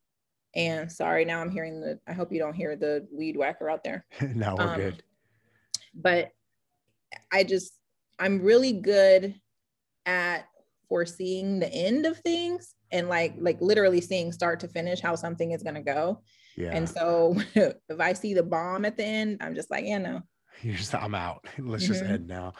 And 0.55 0.93
sorry 0.93 1.25
now 1.25 1.41
i'm 1.41 1.51
hearing 1.51 1.81
the 1.81 1.99
i 2.07 2.13
hope 2.13 2.33
you 2.33 2.39
don't 2.39 2.55
hear 2.55 2.77
the 2.77 3.09
weed 3.11 3.37
whacker 3.37 3.69
out 3.69 3.83
there. 3.83 4.07
No 4.21 4.55
we're 4.57 4.69
um, 4.69 4.77
good. 4.77 5.03
but 5.95 6.31
i 7.33 7.43
just 7.43 7.73
I'm 8.23 8.41
really 8.41 8.73
good 8.73 9.35
at 10.07 10.47
foreseeing 10.89 11.59
the 11.59 11.73
end 11.73 12.07
of 12.07 12.19
things 12.19 12.75
and 12.93 13.09
like 13.09 13.35
like 13.39 13.61
literally 13.61 14.01
seeing 14.01 14.31
start 14.31 14.61
to 14.61 14.69
finish 14.69 15.01
how 15.01 15.17
something 15.17 15.51
is 15.51 15.65
going 15.65 15.75
to 15.75 15.83
go. 15.83 16.23
Yeah. 16.57 16.71
And 16.73 16.89
so 16.89 17.35
if 17.55 17.99
I 17.99 18.13
see 18.13 18.33
the 18.33 18.45
bomb 18.45 18.85
at 18.85 18.97
the 18.97 19.05
end, 19.05 19.39
I'm 19.41 19.57
just 19.57 19.73
like, 19.73 19.85
yeah, 19.87 19.99
no. 19.99 20.23
You're 20.63 20.77
just, 20.77 20.95
I'm 20.95 21.17
out. 21.17 21.45
Let's 21.59 21.83
mm-hmm. 21.83 21.93
just 21.95 22.05
end 22.05 22.29
now. 22.29 22.53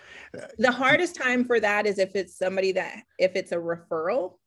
The 0.59 0.73
hardest 0.73 1.15
time 1.15 1.45
for 1.45 1.61
that 1.61 1.87
is 1.87 2.01
if 2.01 2.17
it's 2.17 2.37
somebody 2.37 2.73
that 2.73 3.05
if 3.19 3.37
it's 3.37 3.53
a 3.53 3.57
referral 3.57 4.39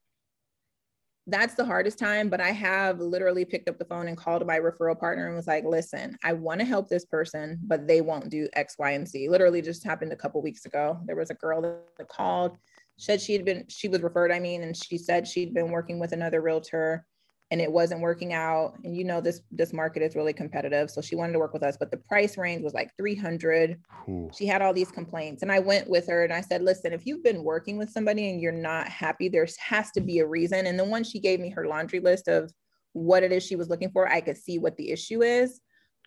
that's 1.27 1.55
the 1.55 1.65
hardest 1.65 1.97
time 1.97 2.29
but 2.29 2.39
i 2.39 2.51
have 2.51 2.99
literally 2.99 3.45
picked 3.45 3.67
up 3.67 3.79
the 3.79 3.85
phone 3.85 4.07
and 4.07 4.17
called 4.17 4.45
my 4.45 4.59
referral 4.59 4.99
partner 4.99 5.25
and 5.27 5.35
was 5.35 5.47
like 5.47 5.63
listen 5.65 6.15
i 6.23 6.31
want 6.31 6.59
to 6.59 6.65
help 6.65 6.87
this 6.87 7.05
person 7.05 7.57
but 7.63 7.87
they 7.87 8.01
won't 8.01 8.29
do 8.29 8.47
x 8.53 8.75
y 8.77 8.91
and 8.91 9.07
z. 9.07 9.27
Literally 9.27 9.61
just 9.61 9.83
happened 9.83 10.11
a 10.11 10.15
couple 10.15 10.41
weeks 10.41 10.65
ago. 10.65 10.99
There 11.05 11.15
was 11.15 11.31
a 11.31 11.35
girl 11.35 11.61
that 11.61 12.07
called 12.07 12.57
said 12.97 13.19
she 13.19 13.33
had 13.33 13.43
been 13.43 13.65
she 13.67 13.87
was 13.87 14.01
referred 14.01 14.31
i 14.31 14.39
mean 14.39 14.63
and 14.63 14.75
she 14.75 14.97
said 14.97 15.27
she'd 15.27 15.53
been 15.53 15.69
working 15.69 15.99
with 15.99 16.13
another 16.13 16.41
realtor 16.41 17.05
and 17.51 17.61
it 17.61 17.71
wasn't 17.71 18.01
working 18.01 18.33
out 18.33 18.73
and 18.83 18.95
you 18.95 19.03
know 19.03 19.21
this 19.21 19.41
this 19.51 19.71
market 19.71 20.01
is 20.01 20.15
really 20.15 20.33
competitive 20.33 20.89
so 20.89 21.01
she 21.01 21.15
wanted 21.15 21.33
to 21.33 21.39
work 21.39 21.53
with 21.53 21.63
us 21.63 21.77
but 21.77 21.91
the 21.91 21.97
price 21.97 22.37
range 22.37 22.63
was 22.63 22.73
like 22.73 22.89
300 22.97 23.79
Ooh. 24.09 24.29
she 24.35 24.45
had 24.45 24.61
all 24.61 24.73
these 24.73 24.91
complaints 24.91 25.43
and 25.43 25.51
i 25.51 25.59
went 25.59 25.89
with 25.89 26.07
her 26.07 26.23
and 26.23 26.33
i 26.33 26.41
said 26.41 26.61
listen 26.61 26.93
if 26.93 27.05
you've 27.05 27.23
been 27.23 27.43
working 27.43 27.77
with 27.77 27.89
somebody 27.89 28.29
and 28.29 28.41
you're 28.41 28.51
not 28.51 28.87
happy 28.87 29.29
there 29.29 29.47
has 29.59 29.91
to 29.91 30.01
be 30.01 30.19
a 30.19 30.27
reason 30.27 30.65
and 30.65 30.79
the 30.79 30.83
one 30.83 31.03
she 31.03 31.19
gave 31.19 31.39
me 31.39 31.49
her 31.49 31.67
laundry 31.67 31.99
list 31.99 32.27
of 32.27 32.51
what 32.93 33.23
it 33.23 33.31
is 33.31 33.43
she 33.43 33.55
was 33.55 33.69
looking 33.69 33.91
for 33.91 34.07
i 34.11 34.21
could 34.21 34.37
see 34.37 34.57
what 34.57 34.75
the 34.77 34.91
issue 34.91 35.21
is 35.21 35.61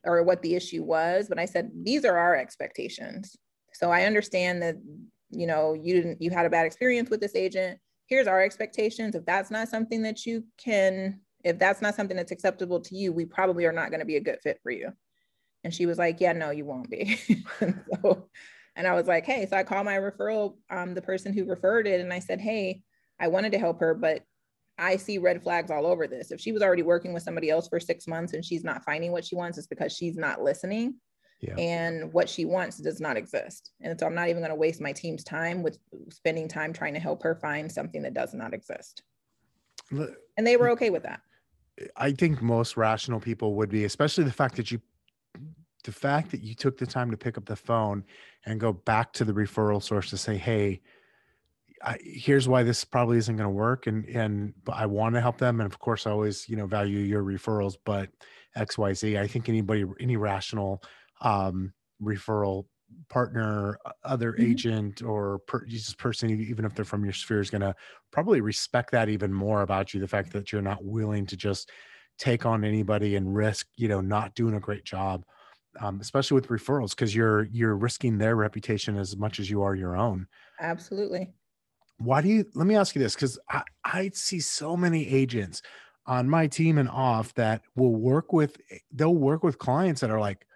or 0.05 0.23
what 0.23 0.43
the 0.43 0.55
issue 0.55 0.83
was 0.83 1.29
but 1.29 1.39
i 1.39 1.45
said 1.45 1.71
these 1.83 2.05
are 2.05 2.17
our 2.17 2.37
expectations. 2.37 3.37
So 3.75 3.91
i 3.91 4.05
understand 4.05 4.63
that 4.63 4.77
you 5.31 5.47
know 5.47 5.75
you 5.75 5.95
didn't 5.95 6.23
you 6.23 6.31
had 6.31 6.47
a 6.47 6.51
bad 6.51 6.67
experience 6.67 7.11
with 7.11 7.21
this 7.21 7.37
agent. 7.37 7.79
Here's 8.07 8.27
our 8.27 8.43
expectations. 8.43 9.15
If 9.15 9.27
that's 9.27 9.51
not 9.51 9.69
something 9.69 10.03
that 10.03 10.25
you 10.25 10.45
can 10.57 11.21
if 11.49 11.59
that's 11.59 11.81
not 11.81 11.95
something 11.95 12.17
that's 12.17 12.31
acceptable 12.31 12.81
to 12.81 12.95
you, 12.95 13.13
we 13.13 13.25
probably 13.25 13.65
are 13.65 13.73
not 13.73 13.91
going 13.91 14.01
to 14.01 14.07
be 14.07 14.17
a 14.17 14.21
good 14.21 14.39
fit 14.43 14.61
for 14.63 14.71
you. 14.71 14.93
And 15.65 15.73
she 15.75 15.87
was 15.87 15.99
like, 15.99 16.21
yeah, 16.21 16.33
no, 16.33 16.51
you 16.51 16.65
won't 16.65 16.91
be. 16.91 17.19
and, 17.61 17.81
so, 18.03 18.29
and 18.77 18.87
I 18.87 18.95
was 18.95 19.07
like, 19.07 19.25
hey, 19.25 19.47
so 19.47 19.57
I 19.57 19.65
called 19.65 19.87
my 19.87 19.97
referral, 19.97 20.57
um, 20.71 20.95
the 20.95 21.03
person 21.03 21.33
who 21.33 21.47
referred 21.47 21.87
it, 21.87 22.01
and 22.01 22.13
I 22.13 22.19
said, 22.19 22.41
hey, 22.41 22.83
I 23.19 23.29
wanted 23.29 23.53
to 23.53 23.59
help 23.59 23.81
her, 23.81 23.95
but 23.95 24.23
I 24.79 24.97
see 24.97 25.19
red 25.19 25.43
flags 25.43 25.71
all 25.71 25.87
over 25.87 26.07
this. 26.07 26.31
If 26.31 26.41
she 26.41 26.53
was 26.53 26.63
already 26.63 26.83
working 26.83 27.13
with 27.13 27.25
somebody 27.25 27.51
else 27.51 27.67
for 27.67 27.81
six 27.81 28.07
months 28.07 28.35
and 28.35 28.45
she's 28.45 28.63
not 28.63 28.85
finding 28.85 29.11
what 29.11 29.25
she 29.25 29.35
wants, 29.35 29.59
it's 29.59 29.67
because 29.67 29.93
she's 29.93 30.17
not 30.17 30.43
listening. 30.43 30.95
Yeah. 31.41 31.57
And 31.57 32.13
what 32.13 32.29
she 32.29 32.45
wants 32.45 32.79
does 32.79 33.01
not 33.01 33.17
exist. 33.17 33.73
And 33.81 33.99
so 33.99 34.07
I'm 34.07 34.15
not 34.15 34.29
even 34.29 34.41
going 34.41 34.51
to 34.51 34.57
waste 34.57 34.81
my 34.81 34.93
team's 34.93 35.25
time 35.25 35.63
with 35.63 35.79
spending 36.11 36.47
time 36.47 36.73
trying 36.73 36.95
to 36.95 37.01
help 37.01 37.23
her 37.23 37.35
find 37.37 37.71
something 37.71 38.03
that 38.03 38.15
does 38.15 38.35
not 38.35 38.55
exist. 38.55 39.03
And 40.37 40.47
they 40.47 40.57
were 40.57 40.71
okay 40.71 40.91
with 40.91 41.05
that. 41.05 41.21
I 41.97 42.13
think 42.13 42.43
most 42.43 42.77
rational 42.77 43.21
people 43.21 43.55
would 43.55 43.69
be, 43.69 43.85
especially 43.85 44.25
the 44.25 44.33
fact 44.33 44.57
that 44.57 44.71
you 44.71 44.81
the 45.85 45.93
fact 45.93 46.31
that 46.33 46.43
you 46.43 46.55
took 46.55 46.77
the 46.77 46.87
time 46.87 47.11
to 47.11 47.17
pick 47.17 47.39
up 47.39 47.47
the 47.47 47.57
phone 47.57 48.05
and 48.45 48.61
go 48.61 48.73
back 48.73 49.13
to 49.15 49.25
the 49.25 49.33
referral 49.33 49.83
source 49.83 50.11
to 50.11 50.17
say, 50.17 50.37
"Hey, 50.37 50.81
I, 51.83 51.97
here's 52.03 52.49
why 52.49 52.63
this 52.63 52.85
probably 52.85 53.19
isn't 53.19 53.37
going 53.37 53.47
to 53.47 53.51
work," 53.51 53.87
and 53.87 54.05
and 54.07 54.55
I 54.71 54.87
want 54.87 55.15
to 55.15 55.21
help 55.21 55.39
them, 55.39 55.61
and 55.61 55.71
of 55.71 55.79
course, 55.79 56.07
I 56.07 56.11
always 56.11 56.49
you 56.49 56.57
know 56.57 56.67
value 56.67 56.99
your 56.99 57.23
referrals, 57.23 57.77
but 57.85 58.11
X 58.57 58.77
Y 58.77 58.93
Z. 58.95 59.19
I 59.19 59.27
think 59.27 59.49
anybody, 59.49 59.85
any 60.01 60.17
rational 60.17 60.83
um, 61.21 61.73
referral 62.03 62.67
partner, 63.09 63.79
other 64.05 64.33
mm-hmm. 64.33 64.51
agent, 64.51 65.03
or 65.03 65.41
per, 65.47 65.65
just 65.65 65.99
person, 65.99 66.31
even 66.31 66.65
if 66.65 66.75
they're 66.75 66.85
from 66.85 67.05
your 67.05 67.13
sphere, 67.13 67.41
is 67.41 67.51
going 67.51 67.63
to 67.63 67.75
probably 68.11 68.41
respect 68.41 68.91
that 68.93 69.09
even 69.09 69.33
more 69.33 69.63
about 69.63 69.95
you. 69.95 70.01
The 70.01 70.09
fact 70.09 70.33
that 70.33 70.53
you're 70.53 70.63
not 70.63 70.85
willing 70.85 71.27
to 71.27 71.37
just 71.37 71.71
take 72.19 72.45
on 72.45 72.65
anybody 72.65 73.17
and 73.17 73.35
risk, 73.35 73.67
you 73.77 73.89
know, 73.89 74.01
not 74.01 74.35
doing 74.35 74.55
a 74.55 74.61
great 74.61 74.85
job, 74.85 75.25
um, 75.81 76.01
especially 76.01 76.35
with 76.35 76.49
referrals, 76.49 76.91
because 76.91 77.15
you're 77.15 77.45
you're 77.53 77.77
risking 77.77 78.19
their 78.19 78.37
reputation 78.37 78.97
as 78.97 79.17
much 79.17 79.39
as 79.39 79.49
you 79.49 79.63
are 79.63 79.75
your 79.75 79.97
own. 79.97 80.27
Absolutely. 80.61 81.31
Why 81.99 82.21
do 82.21 82.29
you? 82.29 82.45
Let 82.55 82.67
me 82.67 82.77
ask 82.77 82.95
you 82.95 83.03
this, 83.03 83.15
because 83.15 83.39
I 83.49 83.63
I 83.85 84.11
see 84.15 84.41
so 84.41 84.77
many 84.77 85.07
agents 85.09 85.63
on 86.07 86.29
my 86.29 86.47
team 86.47 86.79
and 86.79 86.89
off 86.89 87.35
that 87.35 87.63
will 87.77 87.95
work 87.95 88.33
with 88.33 88.57
they'll 88.93 89.15
work 89.15 89.43
with 89.45 89.59
clients 89.59 90.01
that 90.01 90.11
are 90.11 90.21
like 90.21 90.47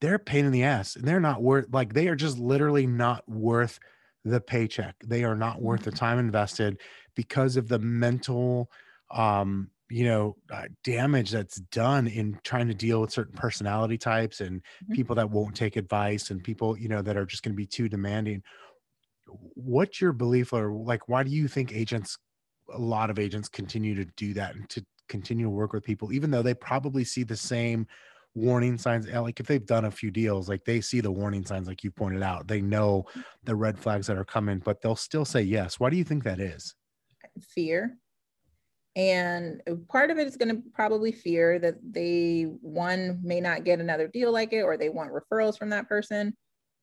they're 0.00 0.14
a 0.16 0.18
pain 0.18 0.44
in 0.44 0.52
the 0.52 0.62
ass 0.62 0.96
and 0.96 1.06
they're 1.06 1.20
not 1.20 1.42
worth 1.42 1.66
like 1.72 1.92
they 1.94 2.08
are 2.08 2.16
just 2.16 2.38
literally 2.38 2.86
not 2.86 3.28
worth 3.28 3.78
the 4.24 4.40
paycheck. 4.40 4.96
They 5.04 5.24
are 5.24 5.36
not 5.36 5.62
worth 5.62 5.82
the 5.82 5.92
time 5.92 6.18
invested 6.18 6.80
because 7.14 7.56
of 7.56 7.68
the 7.68 7.78
mental 7.78 8.70
um 9.10 9.70
you 9.90 10.04
know 10.04 10.36
uh, 10.50 10.68
damage 10.84 11.30
that's 11.32 11.56
done 11.56 12.06
in 12.06 12.38
trying 12.44 12.68
to 12.68 12.74
deal 12.74 13.00
with 13.00 13.10
certain 13.12 13.34
personality 13.34 13.98
types 13.98 14.40
and 14.40 14.62
Mhm. 14.80 14.94
people 14.94 15.16
that 15.16 15.30
won't 15.30 15.56
take 15.56 15.74
advice 15.76 16.30
and 16.30 16.44
people 16.44 16.78
you 16.78 16.88
know 16.88 17.02
that 17.02 17.16
are 17.16 17.26
just 17.26 17.42
going 17.42 17.52
to 17.52 17.56
be 17.56 17.66
too 17.66 17.88
demanding 17.88 18.40
what's 19.54 20.00
your 20.00 20.12
belief 20.12 20.52
or 20.52 20.72
like 20.72 21.08
why 21.08 21.22
do 21.22 21.30
you 21.30 21.46
think 21.48 21.72
agents 21.72 22.18
a 22.72 22.78
lot 22.78 23.10
of 23.10 23.18
agents 23.18 23.48
continue 23.48 23.94
to 23.94 24.04
do 24.16 24.32
that 24.34 24.54
and 24.54 24.68
to 24.70 24.84
continue 25.08 25.46
to 25.46 25.50
work 25.50 25.72
with 25.72 25.84
people 25.84 26.12
even 26.12 26.30
though 26.30 26.42
they 26.42 26.54
probably 26.54 27.04
see 27.04 27.22
the 27.22 27.36
same 27.36 27.86
warning 28.34 28.78
signs 28.78 29.08
uh, 29.12 29.20
like 29.20 29.40
if 29.40 29.46
they've 29.46 29.66
done 29.66 29.86
a 29.86 29.90
few 29.90 30.10
deals 30.10 30.48
like 30.48 30.64
they 30.64 30.80
see 30.80 31.00
the 31.00 31.10
warning 31.10 31.44
signs 31.44 31.66
like 31.66 31.82
you 31.82 31.90
pointed 31.90 32.22
out 32.22 32.46
they 32.46 32.60
know 32.60 33.04
the 33.42 33.54
red 33.54 33.76
flags 33.76 34.06
that 34.06 34.16
are 34.16 34.24
coming 34.24 34.60
but 34.64 34.80
they'll 34.80 34.94
still 34.94 35.24
say 35.24 35.42
yes 35.42 35.80
why 35.80 35.90
do 35.90 35.96
you 35.96 36.04
think 36.04 36.22
that 36.22 36.38
is 36.38 36.74
fear. 37.54 37.96
And 38.96 39.62
part 39.88 40.10
of 40.10 40.18
it 40.18 40.26
is 40.26 40.36
going 40.36 40.54
to 40.54 40.62
probably 40.74 41.12
fear 41.12 41.58
that 41.60 41.76
they, 41.82 42.42
one, 42.60 43.20
may 43.22 43.40
not 43.40 43.64
get 43.64 43.80
another 43.80 44.08
deal 44.08 44.32
like 44.32 44.52
it, 44.52 44.62
or 44.62 44.76
they 44.76 44.88
want 44.88 45.12
referrals 45.12 45.56
from 45.56 45.70
that 45.70 45.88
person, 45.88 46.36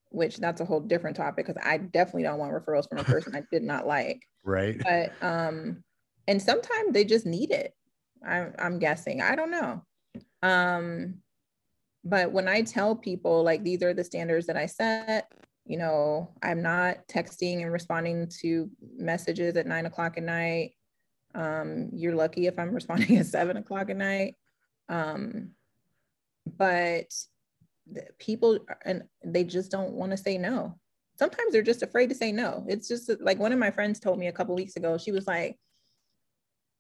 which 0.10 0.38
that's 0.38 0.62
a 0.62 0.66
whole 0.66 0.80
different 0.80 1.18
topic 1.18 1.46
because 1.46 1.62
I 1.64 1.78
definitely 1.78 2.24
don't 2.24 2.40
want 2.40 2.54
referrals 2.54 2.88
from 2.88 3.00
a 3.00 3.04
person 3.04 3.36
I 3.36 3.44
did 3.52 3.64
not 3.64 3.86
like. 3.86 4.22
right 4.46 4.82
But, 4.82 5.12
um, 5.22 5.84
and 6.28 6.42
sometimes 6.42 6.94
they 6.94 7.04
just 7.04 7.26
need 7.26 7.52
it. 7.52 7.74
I'm, 8.26 8.54
I'm 8.58 8.80
guessing. 8.80 9.22
I 9.22 9.36
don't 9.36 9.52
know. 9.52 9.84
Um, 10.42 11.16
but 12.04 12.32
when 12.32 12.48
I 12.48 12.62
tell 12.62 12.96
people 12.96 13.44
like 13.44 13.64
these 13.64 13.84
are 13.84 13.94
the 13.94 14.04
standards 14.04 14.48
that 14.48 14.58
I 14.58 14.66
set, 14.66 15.32
you 15.66 15.78
know, 15.78 16.32
I'm 16.42 16.62
not 16.62 17.08
texting 17.08 17.62
and 17.62 17.72
responding 17.72 18.30
to 18.42 18.70
messages 18.98 19.56
at 19.58 19.68
nine 19.68 19.86
o'clock 19.86 20.18
at 20.18 20.24
night. 20.24 20.72
Um, 21.36 21.90
you're 21.94 22.16
lucky 22.16 22.48
if 22.48 22.58
I'm 22.58 22.72
responding 22.74 23.18
at 23.18 23.26
seven 23.26 23.58
o'clock 23.58 23.90
at 23.90 23.98
night. 23.98 24.36
Um, 24.90 25.52
but 26.58 27.14
people 28.20 28.60
and 28.86 29.04
they 29.24 29.44
just 29.44 29.72
don't 29.72 29.94
want 29.94 30.12
to 30.12 30.18
say 30.18 30.38
no. 30.38 30.80
Sometimes 31.20 31.52
they're 31.52 31.62
just 31.62 31.84
afraid 31.84 32.10
to 32.10 32.16
say 32.16 32.32
no. 32.32 32.64
It's 32.68 32.88
just 32.88 33.10
like 33.20 33.40
one 33.40 33.52
of 33.52 33.60
my 33.60 33.72
friends 33.72 34.00
told 34.00 34.20
me 34.20 34.28
a 34.28 34.32
couple 34.32 34.56
weeks 34.56 34.76
ago. 34.76 34.98
She 34.98 35.12
was 35.12 35.28
like, 35.28 35.58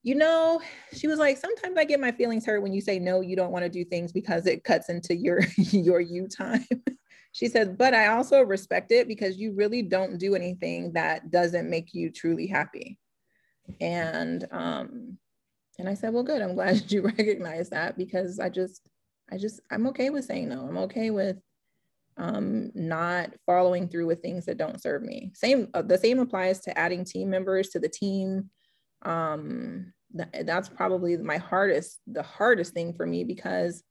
you 0.03 0.15
know, 0.15 0.61
she 0.93 1.07
was 1.07 1.19
like, 1.19 1.37
sometimes 1.37 1.77
I 1.77 1.83
get 1.83 1.99
my 1.99 2.11
feelings 2.11 2.45
hurt 2.45 2.61
when 2.61 2.73
you 2.73 2.81
say 2.81 2.99
no, 2.99 3.21
you 3.21 3.35
don't 3.35 3.51
want 3.51 3.63
to 3.63 3.69
do 3.69 3.83
things 3.83 4.11
because 4.11 4.45
it 4.45 4.63
cuts 4.63 4.89
into 4.89 5.15
your 5.15 5.41
your 5.57 5.99
you 5.99 6.27
time. 6.27 6.65
she 7.31 7.47
said, 7.47 7.77
but 7.77 7.93
I 7.93 8.07
also 8.07 8.41
respect 8.41 8.91
it 8.91 9.07
because 9.07 9.37
you 9.37 9.53
really 9.53 9.81
don't 9.81 10.17
do 10.17 10.35
anything 10.35 10.93
that 10.93 11.29
doesn't 11.31 11.69
make 11.69 11.93
you 11.93 12.11
truly 12.11 12.47
happy. 12.47 12.97
And 13.81 14.47
um, 14.51 15.17
and 15.79 15.87
I 15.87 15.93
said, 15.93 16.13
well, 16.13 16.23
good. 16.23 16.41
I'm 16.41 16.55
glad 16.55 16.91
you 16.91 17.01
recognize 17.01 17.69
that 17.69 17.97
because 17.97 18.39
I 18.39 18.49
just, 18.49 18.87
I 19.31 19.37
just, 19.37 19.61
I'm 19.71 19.87
okay 19.87 20.09
with 20.09 20.25
saying 20.25 20.49
no. 20.49 20.61
I'm 20.61 20.77
okay 20.79 21.11
with 21.11 21.37
um, 22.17 22.71
not 22.73 23.31
following 23.45 23.87
through 23.87 24.07
with 24.07 24.21
things 24.21 24.45
that 24.45 24.57
don't 24.57 24.81
serve 24.81 25.03
me. 25.03 25.31
Same, 25.35 25.67
uh, 25.73 25.83
the 25.83 25.97
same 25.97 26.19
applies 26.19 26.59
to 26.61 26.77
adding 26.77 27.05
team 27.05 27.29
members 27.29 27.69
to 27.69 27.79
the 27.79 27.89
team. 27.89 28.49
Um, 29.03 29.93
th- 30.15 30.45
that's 30.45 30.69
probably 30.69 31.17
my 31.17 31.37
hardest, 31.37 31.99
the 32.07 32.23
hardest 32.23 32.73
thing 32.73 32.93
for 32.93 33.05
me 33.05 33.23
because 33.23 33.83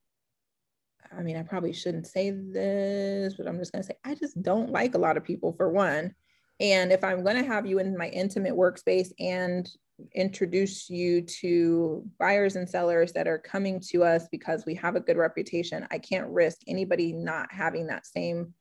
I 1.16 1.22
mean, 1.22 1.36
I 1.36 1.42
probably 1.42 1.72
shouldn't 1.72 2.06
say 2.06 2.30
this, 2.30 3.34
but 3.34 3.46
I'm 3.46 3.58
just 3.58 3.72
going 3.72 3.82
to 3.82 3.86
say 3.86 3.96
I 4.04 4.14
just 4.14 4.40
don't 4.42 4.70
like 4.70 4.94
a 4.94 4.98
lot 4.98 5.16
of 5.16 5.24
people 5.24 5.52
for 5.52 5.70
one. 5.70 6.14
And 6.60 6.92
if 6.92 7.04
I'm 7.04 7.22
going 7.22 7.36
to 7.36 7.48
have 7.48 7.66
you 7.66 7.78
in 7.78 7.96
my 7.96 8.08
intimate 8.08 8.54
workspace 8.54 9.12
and 9.18 9.68
introduce 10.14 10.90
you 10.90 11.22
to 11.22 12.04
buyers 12.18 12.56
and 12.56 12.68
sellers 12.68 13.12
that 13.12 13.28
are 13.28 13.38
coming 13.38 13.80
to 13.80 14.04
us 14.04 14.26
because 14.30 14.64
we 14.66 14.74
have 14.74 14.96
a 14.96 15.00
good 15.00 15.16
reputation, 15.16 15.86
I 15.90 15.98
can't 15.98 16.28
risk 16.28 16.58
anybody 16.66 17.12
not 17.12 17.52
having 17.52 17.86
that 17.88 18.06
same 18.06 18.54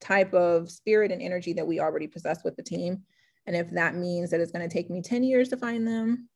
type 0.00 0.34
of 0.34 0.70
spirit 0.70 1.12
and 1.12 1.22
energy 1.22 1.52
that 1.54 1.66
we 1.66 1.80
already 1.80 2.06
possess 2.06 2.44
with 2.44 2.56
the 2.56 2.62
team. 2.62 3.02
And 3.46 3.54
if 3.56 3.70
that 3.70 3.94
means 3.94 4.30
that 4.30 4.40
it's 4.40 4.52
going 4.52 4.68
to 4.68 4.72
take 4.72 4.90
me 4.90 5.02
10 5.02 5.22
years 5.22 5.48
to 5.50 5.56
find 5.56 5.86
them, 5.86 6.28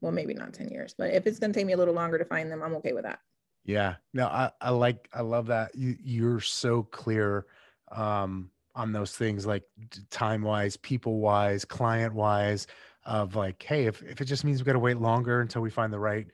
well, 0.00 0.12
maybe 0.12 0.34
not 0.34 0.52
10 0.52 0.68
years, 0.68 0.94
but 0.96 1.12
if 1.14 1.26
it's 1.26 1.38
going 1.38 1.52
to 1.52 1.58
take 1.58 1.66
me 1.66 1.72
a 1.72 1.76
little 1.76 1.94
longer 1.94 2.18
to 2.18 2.24
find 2.24 2.50
them, 2.50 2.62
I'm 2.62 2.74
okay 2.76 2.92
with 2.92 3.04
that. 3.04 3.20
Yeah, 3.64 3.96
no, 4.12 4.26
I, 4.26 4.50
I 4.60 4.70
like 4.70 5.08
I 5.12 5.22
love 5.22 5.46
that 5.46 5.74
you 5.76 5.96
you're 6.02 6.40
so 6.40 6.82
clear 6.82 7.46
um 7.92 8.50
on 8.74 8.92
those 8.92 9.12
things 9.12 9.46
like 9.46 9.64
time 10.10 10.42
wise, 10.42 10.76
people 10.76 11.20
wise, 11.20 11.64
client 11.64 12.14
wise 12.14 12.66
of 13.04 13.36
like, 13.36 13.62
hey, 13.62 13.86
if, 13.86 14.02
if 14.02 14.20
it 14.20 14.24
just 14.24 14.44
means 14.44 14.60
we 14.60 14.64
got 14.64 14.72
to 14.72 14.78
wait 14.78 14.96
longer 14.96 15.40
until 15.40 15.62
we 15.62 15.70
find 15.70 15.92
the 15.92 15.98
right 15.98 16.26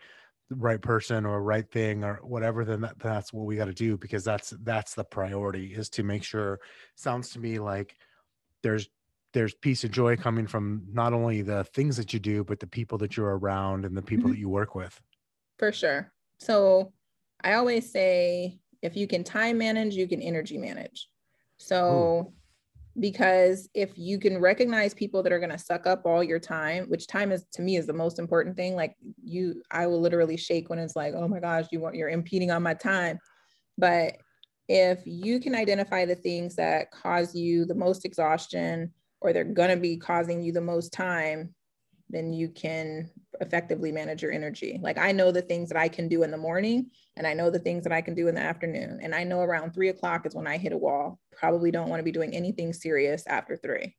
right 0.51 0.81
person 0.81 1.27
or 1.27 1.43
right 1.43 1.71
thing 1.71 2.05
or 2.05 2.21
whatever, 2.23 2.65
then 2.65 2.81
that, 2.81 2.99
that's 2.99 3.33
what 3.33 3.45
we 3.45 3.57
got 3.57 3.67
to 3.67 3.75
do 3.75 3.99
because 3.99 4.25
that's 4.25 4.51
that's 4.63 4.95
the 4.95 5.05
priority 5.05 5.75
is 5.75 5.91
to 5.91 6.03
make 6.03 6.23
sure. 6.23 6.61
Sounds 6.95 7.31
to 7.31 7.39
me 7.39 7.59
like 7.59 7.97
there's 8.63 8.89
there's 9.39 9.55
peace 9.55 9.85
and 9.85 9.95
joy 9.95 10.17
coming 10.17 10.49
from 10.49 10.83
not 10.93 11.13
only 11.13 11.43
the 11.43 11.63
things 11.63 11.97
that 11.97 12.13
you 12.13 12.19
do, 12.19 12.43
but 12.43 12.59
the 12.59 12.67
people 12.67 12.99
that 12.99 13.17
you're 13.17 13.39
around 13.39 13.85
and 13.85 13.97
the 13.97 14.03
people 14.03 14.29
Mhm. 14.29 14.33
that 14.33 14.39
you 14.41 14.49
work 14.49 14.75
with. 14.75 15.01
For 15.59 15.71
sure. 15.71 16.13
So 16.41 16.93
I 17.45 17.53
always 17.53 17.89
say 17.89 18.59
if 18.83 18.97
you 18.97 19.07
can 19.07 19.23
time 19.23 19.59
manage, 19.59 19.95
you 19.95 20.09
can 20.09 20.21
energy 20.21 20.59
manage. 20.59 21.09
So 21.59 22.33
because 22.99 23.69
if 23.75 23.97
you 23.97 24.19
can 24.19 24.41
recognize 24.41 24.93
people 24.93 25.23
that 25.23 25.33
are 25.33 25.39
going 25.39 25.53
to 25.53 25.59
suck 25.59 25.87
up 25.87 26.05
all 26.05 26.25
your 26.25 26.41
time, 26.41 26.87
which 26.87 27.07
time 27.07 27.31
is 27.31 27.45
to 27.53 27.63
me 27.63 27.77
is 27.77 27.87
the 27.87 27.93
most 27.93 28.19
important 28.19 28.57
thing. 28.57 28.75
Like 28.75 28.97
you, 29.23 29.63
I 29.71 29.87
will 29.87 30.01
literally 30.01 30.37
shake 30.37 30.69
when 30.69 30.81
it's 30.81 30.97
like, 30.97 31.15
oh 31.15 31.29
my 31.29 31.39
gosh, 31.39 31.67
you 31.71 31.79
want 31.79 31.95
you're 31.95 32.09
impeding 32.09 32.51
on 32.51 32.65
my 32.65 32.75
time. 32.75 33.21
But 33.77 34.17
if 34.69 35.07
you 35.07 35.39
can 35.39 35.55
identify 35.55 36.07
the 36.07 36.17
things 36.17 36.57
that 36.57 36.91
cause 36.91 37.37
you 37.37 37.67
the 37.67 37.77
most 37.77 38.05
exhaustion 38.05 38.93
or 39.21 39.33
they're 39.33 39.45
going 39.45 39.71
to 39.71 39.77
be 39.77 39.97
causing 39.97 40.43
you 40.43 40.53
the 40.53 40.61
most 40.61 40.93
time, 40.93 41.55
then 42.11 42.33
you 42.33 42.49
can 42.49 43.11
effectively 43.41 43.93
manage 43.93 44.23
your 44.23 44.33
energy. 44.33 44.79
Like 44.83 44.99
I 44.99 45.13
know 45.13 45.31
the 45.31 45.43
things 45.43 45.69
that 45.69 45.79
I 45.79 45.89
can 45.89 46.09
do 46.09 46.23
in 46.23 46.31
the 46.31 46.37
morning 46.37 46.91
and 47.17 47.27
I 47.27 47.35
know 47.35 47.51
the 47.51 47.59
things 47.59 47.85
that 47.85 47.93
I 47.93 48.01
can 48.01 48.15
do 48.15 48.29
in 48.29 48.35
the 48.35 48.41
afternoon. 48.41 49.01
And 49.03 49.15
I 49.15 49.25
know 49.25 49.41
around 49.41 49.73
three 49.73 49.89
o'clock 49.89 50.25
is 50.27 50.35
when 50.35 50.47
I 50.47 50.57
hit 50.57 50.73
a 50.73 50.79
wall. 50.79 51.19
Probably 51.33 51.71
don't 51.71 51.89
want 51.89 52.01
to 52.01 52.05
be 52.05 52.13
doing 52.13 52.35
anything 52.35 52.73
serious 52.73 53.27
after 53.27 53.57
three 53.57 53.95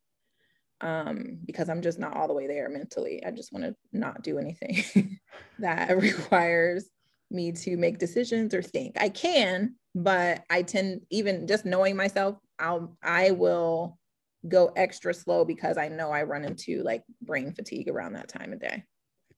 um, 0.82 1.39
because 1.45 1.69
I'm 1.69 1.82
just 1.82 1.99
not 1.99 2.15
all 2.15 2.27
the 2.27 2.34
way 2.34 2.47
there 2.47 2.69
mentally. 2.69 3.23
I 3.25 3.32
just 3.32 3.51
want 3.51 3.65
to 3.65 3.75
not 3.91 4.23
do 4.23 4.39
anything 4.39 5.19
that 5.60 5.97
requires 6.01 6.89
me 7.32 7.51
to 7.51 7.77
make 7.77 7.99
decisions 7.99 8.53
or 8.53 8.62
think. 8.62 8.95
I 8.99 9.10
can, 9.10 9.75
but 9.93 10.43
I 10.49 10.63
tend 10.63 11.01
even 11.10 11.47
just 11.47 11.65
knowing 11.65 11.95
myself, 11.95 12.38
I'll 12.58 12.97
I 13.03 13.32
will 13.32 13.98
go 14.47 14.71
extra 14.75 15.13
slow 15.13 15.43
because 15.43 15.78
I 15.78 15.89
know 15.89 16.12
I 16.12 16.23
run 16.23 16.45
into 16.45 16.82
like 16.84 17.04
brain 17.21 17.52
fatigue 17.54 17.89
around 17.89 18.13
that 18.13 18.30
time 18.30 18.54
of 18.54 18.60
day. 18.60 18.84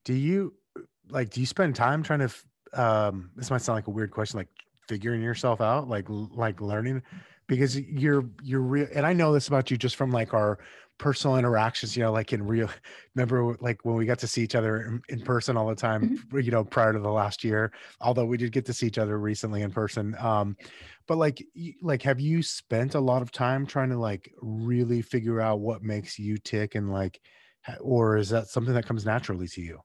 Do 0.06 0.14
you 0.14 0.54
like 1.10 1.30
do 1.32 1.40
you 1.40 1.46
spend 1.46 1.76
time 1.76 2.04
trying 2.04 2.20
to 2.20 2.32
um 2.74 3.32
this 3.36 3.50
might 3.50 3.62
sound 3.62 3.78
like 3.78 3.88
a 3.88 3.92
weird 3.92 4.12
question 4.12 4.38
like 4.38 4.50
figuring 4.88 5.22
yourself 5.22 5.62
out 5.62 5.88
like 5.88 6.06
like 6.10 6.62
learning 6.62 7.02
because 7.52 7.78
you're 7.78 8.24
you're 8.42 8.62
real 8.62 8.88
and 8.96 9.06
I 9.06 9.12
know 9.12 9.34
this 9.34 9.50
about 9.50 9.70
you 9.70 9.76
just 9.76 9.98
from 9.98 10.10
like 10.10 10.34
our 10.34 10.60
personal 10.98 11.36
interactions 11.36 11.98
you 11.98 12.02
know 12.02 12.12
like 12.14 12.32
in 12.32 12.48
real 12.48 12.70
remember 13.16 13.58
like 13.60 13.84
when 13.84 13.96
we 13.96 14.06
got 14.06 14.20
to 14.20 14.28
see 14.28 14.42
each 14.42 14.56
other 14.56 14.84
in, 14.84 15.02
in 15.10 15.20
person 15.20 15.58
all 15.58 15.68
the 15.68 15.76
time 15.76 16.18
you 16.32 16.50
know 16.50 16.64
prior 16.64 16.94
to 16.94 17.00
the 17.00 17.12
last 17.12 17.44
year 17.44 17.74
although 18.00 18.24
we 18.24 18.38
did 18.38 18.54
get 18.54 18.66
to 18.66 18.72
see 18.72 18.88
each 18.88 18.98
other 18.98 19.20
recently 19.20 19.64
in 19.64 19.72
person 19.72 20.16
um 20.20 20.56
but 21.08 21.18
like 21.18 21.46
like 21.82 22.02
have 22.02 22.22
you 22.22 22.42
spent 22.42 22.96
a 22.96 23.00
lot 23.02 23.22
of 23.22 23.32
time 23.34 23.66
trying 23.66 23.90
to 23.90 23.98
like 23.98 24.32
really 24.42 25.02
figure 25.02 25.42
out 25.42 25.60
what 25.60 25.84
makes 25.84 26.18
you 26.18 26.38
tick 26.38 26.76
and 26.76 26.90
like 26.90 27.20
or 27.82 28.16
is 28.16 28.30
that 28.30 28.48
something 28.48 28.74
that 28.74 28.86
comes 28.86 29.06
naturally 29.06 29.48
to 29.48 29.62
you 29.62 29.78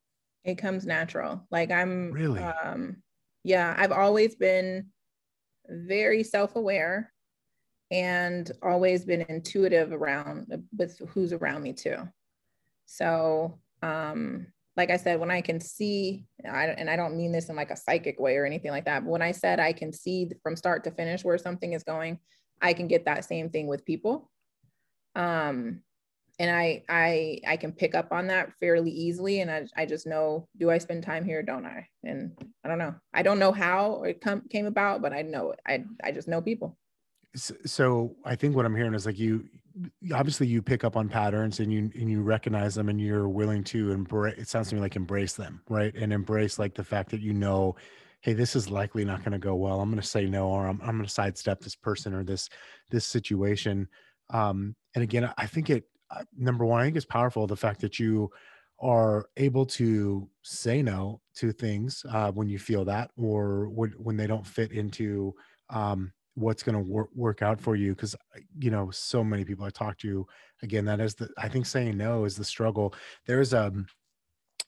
It 0.45 0.55
comes 0.57 0.87
natural. 0.87 1.49
Like 1.51 1.73
I'm 1.73 2.13
Really? 2.13 2.43
um 2.43 3.03
yeah, 3.43 3.75
I've 3.77 3.93
always 3.93 4.37
been 4.37 4.93
very 5.69 6.23
self-aware 6.23 7.13
and 7.91 8.51
always 8.63 9.05
been 9.05 9.25
intuitive 9.29 9.93
around 9.93 10.47
with 10.77 10.99
who's 11.11 11.33
around 11.33 11.63
me 11.63 11.73
too. 11.73 11.97
So, 12.87 13.59
um 13.83 14.47
like 14.77 14.91
I 14.91 14.99
said, 14.99 15.19
when 15.19 15.31
I 15.31 15.41
can 15.41 15.59
see, 15.59 16.27
I, 16.45 16.67
and 16.67 16.91
I 16.91 16.97
don't 16.97 17.17
mean 17.17 17.33
this 17.33 17.49
in 17.49 17.57
like 17.57 17.71
a 17.71 17.77
psychic 17.77 18.21
way 18.21 18.37
or 18.37 18.45
anything 18.45 18.71
like 18.71 18.85
that, 18.85 19.05
but 19.05 19.11
when 19.11 19.23
I 19.23 19.33
said 19.33 19.59
I 19.59 19.73
can 19.73 19.91
see 19.93 20.31
from 20.43 20.55
start 20.55 20.85
to 20.85 20.91
finish 20.91 21.25
where 21.25 21.39
something 21.39 21.73
is 21.73 21.83
going, 21.83 22.19
I 22.61 22.75
can 22.75 22.87
get 22.87 23.07
that 23.07 23.25
same 23.25 23.49
thing 23.49 23.69
with 23.69 23.87
people. 23.87 24.31
Um, 25.15 25.81
and 26.39 26.55
I 26.55 26.85
I 26.89 27.41
I 27.47 27.57
can 27.57 27.73
pick 27.73 27.95
up 27.95 28.13
on 28.13 28.27
that 28.27 28.53
fairly 28.61 28.91
easily, 28.91 29.41
and 29.41 29.51
I 29.51 29.67
I 29.75 29.87
just 29.87 30.07
know 30.07 30.47
do 30.59 30.71
I 30.71 30.77
spend 30.77 31.03
time 31.03 31.25
here, 31.25 31.43
don't 31.43 31.65
I? 31.65 31.89
And 32.05 32.33
I 32.63 32.69
don't 32.69 32.79
know. 32.79 32.95
I 33.15 33.23
don't 33.23 33.39
know 33.39 33.53
how 33.53 34.03
it 34.03 34.21
come 34.21 34.43
came 34.51 34.67
about, 34.67 35.01
but 35.01 35.15
I 35.15 35.23
know 35.23 35.53
it. 35.53 35.61
I 35.67 35.85
I 36.05 36.13
just 36.13 36.29
know 36.29 36.43
people. 36.43 36.77
So 37.35 38.17
i 38.25 38.35
think 38.35 38.57
what 38.57 38.65
i'm 38.65 38.75
hearing 38.75 38.95
is 38.95 39.07
like 39.07 39.19
you 39.19 39.49
obviously 40.15 40.47
you 40.47 40.63
pick 40.63 40.85
up 40.85 40.97
on 40.97 41.09
patterns 41.09 41.61
and 41.61 41.73
you 41.73 41.91
and 41.95 42.11
you 42.11 42.23
recognize 42.23 42.75
them 42.75 42.89
and 42.89 43.01
you're 43.01 43.29
willing 43.29 43.63
to 43.63 43.93
embrace 43.93 44.39
it 44.39 44.49
sounds 44.49 44.69
to 44.71 44.75
me 44.75 44.81
like 44.81 44.97
embrace 44.97 45.35
them 45.35 45.61
right? 45.69 45.95
And 45.95 46.13
embrace 46.13 46.59
like 46.59 46.75
the 46.75 46.85
fact 46.85 47.11
that 47.11 47.21
you 47.21 47.33
know 47.33 47.77
hey 48.23 48.33
this 48.33 48.57
is 48.57 48.71
likely 48.71 49.05
not 49.05 49.21
going 49.21 49.33
to 49.33 49.39
go 49.39 49.55
well. 49.55 49.81
I'm 49.81 49.91
going 49.91 50.01
to 50.01 50.07
say 50.07 50.27
no 50.27 50.49
or 50.49 50.67
i'm, 50.67 50.81
I'm 50.83 50.97
going 50.97 51.05
to 51.05 51.11
sidestep 51.11 51.61
this 51.61 51.77
person 51.77 52.15
or 52.15 52.25
this 52.25 52.49
this 52.91 53.07
situation. 53.07 53.89
Um 54.31 54.75
and 54.95 55.03
again 55.05 55.31
i 55.37 55.47
think 55.47 55.71
it 55.71 55.85
uh, 56.11 56.25
number 56.37 56.65
one 56.65 56.81
i 56.81 56.85
think 56.85 56.97
it's 56.97 57.05
powerful 57.05 57.47
the 57.47 57.57
fact 57.57 57.81
that 57.81 57.99
you 57.99 58.31
are 58.81 59.29
able 59.37 59.67
to 59.67 60.29
say 60.43 60.83
no 60.83 61.21
to 61.35 61.53
things 61.53 62.05
uh, 62.11 62.31
when 62.33 62.49
you 62.49 62.59
feel 62.59 62.85
that 62.85 63.11
or 63.17 63.69
when, 63.71 63.91
when 63.93 64.17
they 64.17 64.27
don't 64.27 64.47
fit 64.47 64.71
into 64.73 65.35
um, 65.71 66.13
what's 66.37 66.63
going 66.63 66.75
to 66.75 66.91
work 66.91 67.09
work 67.15 67.43
out 67.43 67.61
for 67.61 67.75
you 67.75 67.95
because 67.95 68.15
uh, 68.15 68.41
you 68.59 68.71
know 68.71 68.91
so 68.91 69.25
many 69.25 69.45
people 69.45 69.65
i 69.65 69.71
talk 69.71 69.99
to 69.99 70.27
again 70.63 70.85
that 70.85 71.01
is 71.01 71.15
the 71.15 71.29
i 71.39 71.49
think 71.49 71.67
saying 71.67 71.97
no 71.97 72.25
is 72.25 72.37
the 72.37 72.45
struggle. 72.45 72.95
There's 73.27 73.53
a 73.53 73.65
um, 73.65 73.87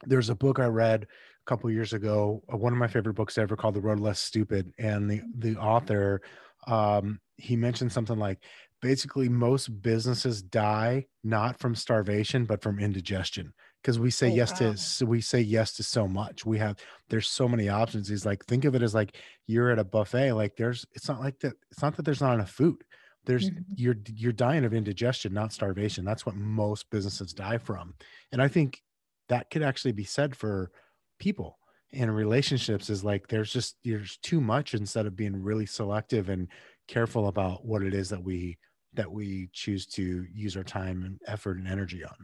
there's 0.06 0.30
a 0.30 0.34
book 0.34 0.58
i 0.58 0.66
read 0.66 1.02
a 1.04 1.06
couple 1.46 1.70
years 1.70 1.92
ago 1.92 2.42
uh, 2.52 2.56
one 2.56 2.72
of 2.72 2.78
my 2.78 2.86
favorite 2.86 3.14
books 3.14 3.36
ever 3.38 3.56
called 3.56 3.74
the 3.74 3.80
road 3.80 4.00
less 4.00 4.20
stupid 4.20 4.72
and 4.78 5.10
the 5.10 5.20
the 5.38 5.56
author 5.56 6.22
um 6.66 7.20
he 7.36 7.56
mentioned 7.56 7.92
something 7.92 8.18
like 8.18 8.38
basically 8.80 9.28
most 9.28 9.82
businesses 9.82 10.40
die 10.40 11.04
not 11.24 11.58
from 11.58 11.74
starvation 11.74 12.44
but 12.44 12.62
from 12.62 12.78
indigestion 12.78 13.52
because 13.82 13.98
we 13.98 14.10
say 14.10 14.30
oh, 14.30 14.34
yes 14.34 14.52
wow. 14.52 14.72
to 14.72 14.76
so 14.76 15.06
we 15.06 15.20
say 15.20 15.40
yes 15.40 15.72
to 15.74 15.82
so 15.82 16.06
much. 16.06 16.44
We 16.44 16.58
have 16.58 16.76
there's 17.08 17.28
so 17.28 17.48
many 17.48 17.68
options 17.68 18.08
he's 18.08 18.26
like 18.26 18.44
think 18.44 18.64
of 18.64 18.74
it 18.74 18.82
as 18.82 18.94
like 18.94 19.16
you're 19.46 19.70
at 19.70 19.78
a 19.78 19.84
buffet 19.84 20.32
like 20.32 20.56
there's 20.56 20.86
it's 20.92 21.08
not 21.08 21.20
like 21.20 21.38
that 21.40 21.54
it's 21.70 21.82
not 21.82 21.96
that 21.96 22.04
there's 22.04 22.20
not 22.20 22.34
enough 22.34 22.50
food. 22.50 22.84
There's 23.24 23.50
mm-hmm. 23.50 23.62
you're 23.76 23.96
you're 24.14 24.32
dying 24.32 24.64
of 24.64 24.74
indigestion 24.74 25.32
not 25.32 25.52
starvation. 25.52 26.04
That's 26.04 26.26
what 26.26 26.36
most 26.36 26.90
businesses 26.90 27.32
die 27.32 27.58
from. 27.58 27.94
And 28.32 28.42
i 28.42 28.48
think 28.48 28.82
that 29.28 29.50
could 29.50 29.62
actually 29.62 29.92
be 29.92 30.04
said 30.04 30.34
for 30.34 30.70
people 31.18 31.58
and 31.92 32.14
relationships 32.14 32.90
is 32.90 33.04
like 33.04 33.28
there's 33.28 33.52
just 33.52 33.76
there's 33.84 34.18
too 34.18 34.40
much 34.40 34.74
instead 34.74 35.06
of 35.06 35.16
being 35.16 35.42
really 35.42 35.66
selective 35.66 36.28
and 36.28 36.48
careful 36.86 37.28
about 37.28 37.64
what 37.64 37.82
it 37.82 37.94
is 37.94 38.08
that 38.08 38.22
we 38.22 38.58
that 38.94 39.10
we 39.10 39.48
choose 39.52 39.86
to 39.86 40.26
use 40.32 40.56
our 40.56 40.64
time 40.64 41.04
and 41.04 41.20
effort 41.26 41.58
and 41.58 41.68
energy 41.68 42.04
on. 42.04 42.16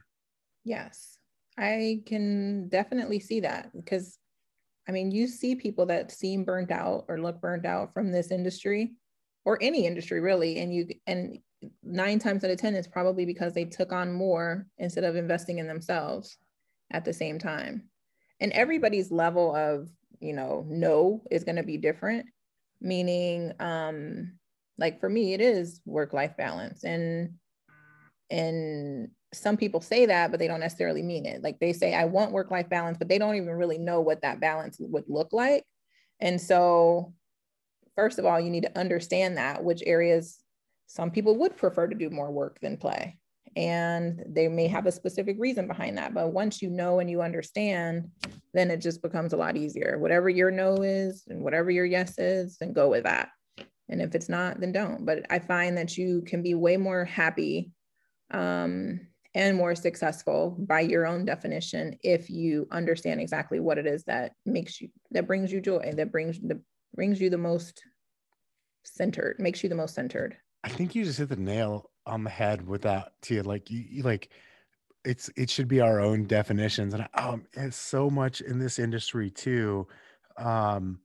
Yes 0.64 1.13
I 1.56 2.02
can 2.06 2.68
definitely 2.68 3.20
see 3.20 3.40
that 3.40 3.70
because 3.74 4.18
I 4.88 4.92
mean, 4.92 5.10
you 5.10 5.26
see 5.26 5.54
people 5.54 5.86
that 5.86 6.12
seem 6.12 6.44
burnt 6.44 6.70
out 6.70 7.06
or 7.08 7.18
look 7.18 7.40
burnt 7.40 7.64
out 7.64 7.94
from 7.94 8.12
this 8.12 8.30
industry 8.30 8.92
or 9.44 9.58
any 9.60 9.86
industry 9.86 10.20
really. 10.20 10.58
And 10.58 10.74
you, 10.74 10.88
and 11.06 11.38
nine 11.82 12.18
times 12.18 12.44
out 12.44 12.50
of 12.50 12.58
10, 12.58 12.74
it's 12.74 12.88
probably 12.88 13.24
because 13.24 13.54
they 13.54 13.64
took 13.64 13.92
on 13.92 14.12
more 14.12 14.66
instead 14.78 15.04
of 15.04 15.16
investing 15.16 15.58
in 15.58 15.66
themselves 15.66 16.36
at 16.90 17.04
the 17.04 17.12
same 17.12 17.38
time. 17.38 17.84
And 18.40 18.52
everybody's 18.52 19.10
level 19.10 19.54
of, 19.54 19.88
you 20.20 20.34
know, 20.34 20.66
no 20.68 21.22
is 21.30 21.44
going 21.44 21.56
to 21.56 21.62
be 21.62 21.78
different, 21.78 22.26
meaning, 22.80 23.52
um, 23.60 24.38
like 24.76 25.00
for 25.00 25.08
me, 25.08 25.32
it 25.32 25.40
is 25.40 25.80
work 25.86 26.12
life 26.12 26.36
balance 26.36 26.84
and, 26.84 27.34
and 28.28 29.10
some 29.34 29.56
people 29.56 29.80
say 29.80 30.06
that, 30.06 30.30
but 30.30 30.40
they 30.40 30.48
don't 30.48 30.60
necessarily 30.60 31.02
mean 31.02 31.26
it. 31.26 31.42
Like 31.42 31.58
they 31.58 31.72
say, 31.72 31.94
I 31.94 32.04
want 32.04 32.32
work 32.32 32.50
life 32.50 32.68
balance, 32.68 32.98
but 32.98 33.08
they 33.08 33.18
don't 33.18 33.36
even 33.36 33.50
really 33.50 33.78
know 33.78 34.00
what 34.00 34.22
that 34.22 34.40
balance 34.40 34.76
would 34.80 35.04
look 35.08 35.32
like. 35.32 35.64
And 36.20 36.40
so, 36.40 37.12
first 37.96 38.18
of 38.18 38.24
all, 38.24 38.40
you 38.40 38.50
need 38.50 38.62
to 38.62 38.78
understand 38.78 39.36
that 39.36 39.62
which 39.62 39.82
areas 39.86 40.38
some 40.86 41.10
people 41.10 41.36
would 41.38 41.56
prefer 41.56 41.86
to 41.86 41.94
do 41.94 42.10
more 42.10 42.30
work 42.30 42.58
than 42.60 42.76
play. 42.76 43.18
And 43.56 44.24
they 44.28 44.48
may 44.48 44.66
have 44.68 44.86
a 44.86 44.92
specific 44.92 45.36
reason 45.38 45.68
behind 45.68 45.96
that. 45.98 46.12
But 46.12 46.32
once 46.32 46.60
you 46.60 46.70
know 46.70 46.98
and 46.98 47.08
you 47.08 47.22
understand, 47.22 48.10
then 48.52 48.70
it 48.70 48.78
just 48.78 49.00
becomes 49.00 49.32
a 49.32 49.36
lot 49.36 49.56
easier. 49.56 49.98
Whatever 49.98 50.28
your 50.28 50.50
no 50.50 50.82
is 50.82 51.24
and 51.28 51.42
whatever 51.42 51.70
your 51.70 51.84
yes 51.84 52.18
is, 52.18 52.56
then 52.58 52.72
go 52.72 52.88
with 52.88 53.04
that. 53.04 53.30
And 53.88 54.00
if 54.02 54.14
it's 54.14 54.28
not, 54.28 54.60
then 54.60 54.72
don't. 54.72 55.04
But 55.04 55.26
I 55.30 55.38
find 55.38 55.76
that 55.78 55.96
you 55.96 56.22
can 56.22 56.42
be 56.42 56.54
way 56.54 56.76
more 56.76 57.04
happy 57.04 57.70
um, 58.30 59.00
and 59.34 59.56
more 59.56 59.74
successful 59.74 60.56
by 60.60 60.80
your 60.80 61.06
own 61.06 61.24
definition 61.24 61.96
if 62.02 62.30
you 62.30 62.68
understand 62.70 63.20
exactly 63.20 63.58
what 63.60 63.78
it 63.78 63.86
is 63.86 64.04
that 64.04 64.32
makes 64.46 64.80
you 64.80 64.88
that 65.10 65.26
brings 65.26 65.52
you 65.52 65.60
joy 65.60 65.92
that 65.96 66.12
brings 66.12 66.38
that 66.40 66.60
brings 66.94 67.20
you 67.20 67.28
the 67.28 67.38
most 67.38 67.82
centered 68.84 69.36
makes 69.38 69.62
you 69.62 69.68
the 69.68 69.74
most 69.74 69.94
centered. 69.94 70.36
I 70.62 70.68
think 70.68 70.94
you 70.94 71.04
just 71.04 71.18
hit 71.18 71.28
the 71.28 71.36
nail 71.36 71.90
on 72.06 72.24
the 72.24 72.30
head 72.30 72.66
with 72.66 72.82
that 72.82 73.12
too 73.22 73.42
like 73.42 73.70
you, 73.70 73.84
you 73.88 74.02
like 74.02 74.30
it's 75.04 75.30
it 75.36 75.50
should 75.50 75.68
be 75.68 75.80
our 75.80 76.00
own 76.00 76.26
definitions. 76.26 76.94
And 76.94 77.08
um 77.14 77.46
it's 77.54 77.76
so 77.76 78.08
much 78.08 78.40
in 78.40 78.58
this 78.58 78.78
industry 78.78 79.30
too. 79.30 79.86
Um 80.36 81.00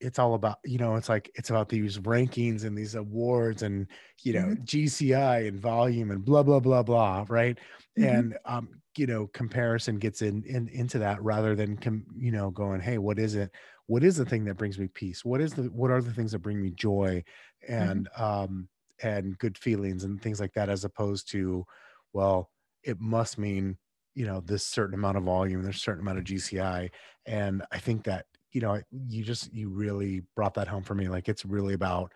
it's 0.00 0.18
all 0.18 0.34
about 0.34 0.58
you 0.64 0.78
know 0.78 0.94
it's 0.94 1.08
like 1.08 1.30
it's 1.34 1.50
about 1.50 1.68
these 1.68 1.98
rankings 1.98 2.64
and 2.64 2.76
these 2.76 2.94
awards 2.94 3.62
and 3.62 3.86
you 4.22 4.32
know 4.32 4.46
mm-hmm. 4.46 4.62
gci 4.64 5.48
and 5.48 5.60
volume 5.60 6.10
and 6.10 6.24
blah 6.24 6.42
blah 6.42 6.60
blah 6.60 6.82
blah 6.82 7.24
right 7.28 7.58
mm-hmm. 7.98 8.08
and 8.08 8.38
um 8.44 8.68
you 8.96 9.06
know 9.06 9.26
comparison 9.28 9.98
gets 9.98 10.22
in, 10.22 10.42
in 10.44 10.68
into 10.68 10.98
that 10.98 11.22
rather 11.22 11.54
than 11.54 11.76
com, 11.76 12.04
you 12.16 12.32
know 12.32 12.50
going 12.50 12.80
hey 12.80 12.98
what 12.98 13.18
is 13.18 13.34
it 13.34 13.50
what 13.86 14.04
is 14.04 14.16
the 14.16 14.24
thing 14.24 14.44
that 14.44 14.56
brings 14.56 14.78
me 14.78 14.88
peace 14.94 15.24
what 15.24 15.40
is 15.40 15.52
the 15.54 15.62
what 15.64 15.90
are 15.90 16.02
the 16.02 16.12
things 16.12 16.32
that 16.32 16.40
bring 16.40 16.60
me 16.60 16.70
joy 16.70 17.22
mm-hmm. 17.68 17.90
and 17.90 18.08
mm-hmm. 18.16 18.24
um 18.24 18.68
and 19.02 19.38
good 19.38 19.56
feelings 19.56 20.04
and 20.04 20.20
things 20.20 20.40
like 20.40 20.52
that 20.52 20.68
as 20.68 20.84
opposed 20.84 21.30
to 21.30 21.64
well 22.12 22.50
it 22.82 23.00
must 23.00 23.38
mean 23.38 23.76
you 24.14 24.26
know 24.26 24.40
this 24.40 24.66
certain 24.66 24.94
amount 24.94 25.16
of 25.16 25.24
volume 25.24 25.62
there's 25.62 25.76
a 25.76 25.80
certain 25.80 26.02
amount 26.02 26.18
of 26.18 26.24
gci 26.24 26.90
and 27.26 27.62
i 27.70 27.78
think 27.78 28.04
that 28.04 28.26
you 28.52 28.60
know 28.60 28.80
you 29.08 29.24
just 29.24 29.52
you 29.52 29.68
really 29.68 30.22
brought 30.36 30.54
that 30.54 30.68
home 30.68 30.82
for 30.82 30.94
me 30.94 31.08
like 31.08 31.28
it's 31.28 31.44
really 31.44 31.74
about 31.74 32.12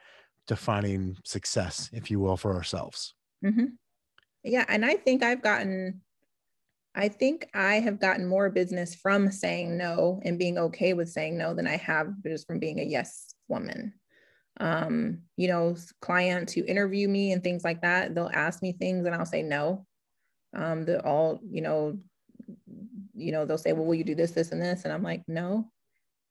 defining 0.46 1.16
success 1.24 1.88
if 1.92 2.10
you 2.10 2.18
will 2.18 2.36
for 2.36 2.54
ourselves. 2.54 3.14
Mm-hmm. 3.44 3.66
yeah 4.44 4.64
and 4.68 4.84
i 4.84 4.94
think 4.94 5.24
i've 5.24 5.42
gotten 5.42 6.00
i 6.94 7.08
think 7.08 7.48
i 7.54 7.74
have 7.80 7.98
gotten 7.98 8.24
more 8.24 8.50
business 8.50 8.94
from 8.94 9.32
saying 9.32 9.76
no 9.76 10.20
and 10.24 10.38
being 10.38 10.58
okay 10.58 10.92
with 10.92 11.10
saying 11.10 11.36
no 11.36 11.52
than 11.52 11.66
i 11.66 11.76
have 11.76 12.12
just 12.24 12.46
from 12.46 12.60
being 12.60 12.78
a 12.78 12.84
yes 12.84 13.34
woman. 13.48 13.94
Um 14.60 15.22
you 15.36 15.48
know 15.48 15.76
clients 16.00 16.52
who 16.52 16.64
interview 16.64 17.08
me 17.08 17.32
and 17.32 17.42
things 17.42 17.64
like 17.64 17.82
that 17.82 18.14
they'll 18.14 18.30
ask 18.32 18.62
me 18.62 18.72
things 18.72 19.06
and 19.06 19.14
i'll 19.14 19.26
say 19.26 19.42
no. 19.42 19.86
Um 20.54 20.84
the 20.84 21.02
all 21.04 21.40
you 21.42 21.62
know 21.62 21.98
you 23.14 23.32
know 23.32 23.44
they'll 23.44 23.58
say 23.58 23.72
well 23.72 23.84
will 23.84 23.94
you 23.94 24.04
do 24.04 24.14
this 24.14 24.32
this 24.32 24.52
and 24.52 24.62
this? 24.62 24.84
And 24.84 24.92
i'm 24.92 25.02
like 25.02 25.22
no 25.26 25.71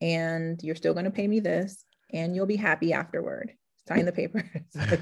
and 0.02 0.62
you're 0.64 0.76
still 0.76 0.94
going 0.94 1.06
to 1.06 1.12
pay 1.12 1.28
me 1.28 1.40
this 1.40 1.86
and 2.12 2.36
you'll 2.36 2.46
be 2.46 2.56
happy 2.56 2.92
afterward. 2.92 3.54
Sign 3.88 4.06
the 4.06 4.12
papers. 4.12 4.44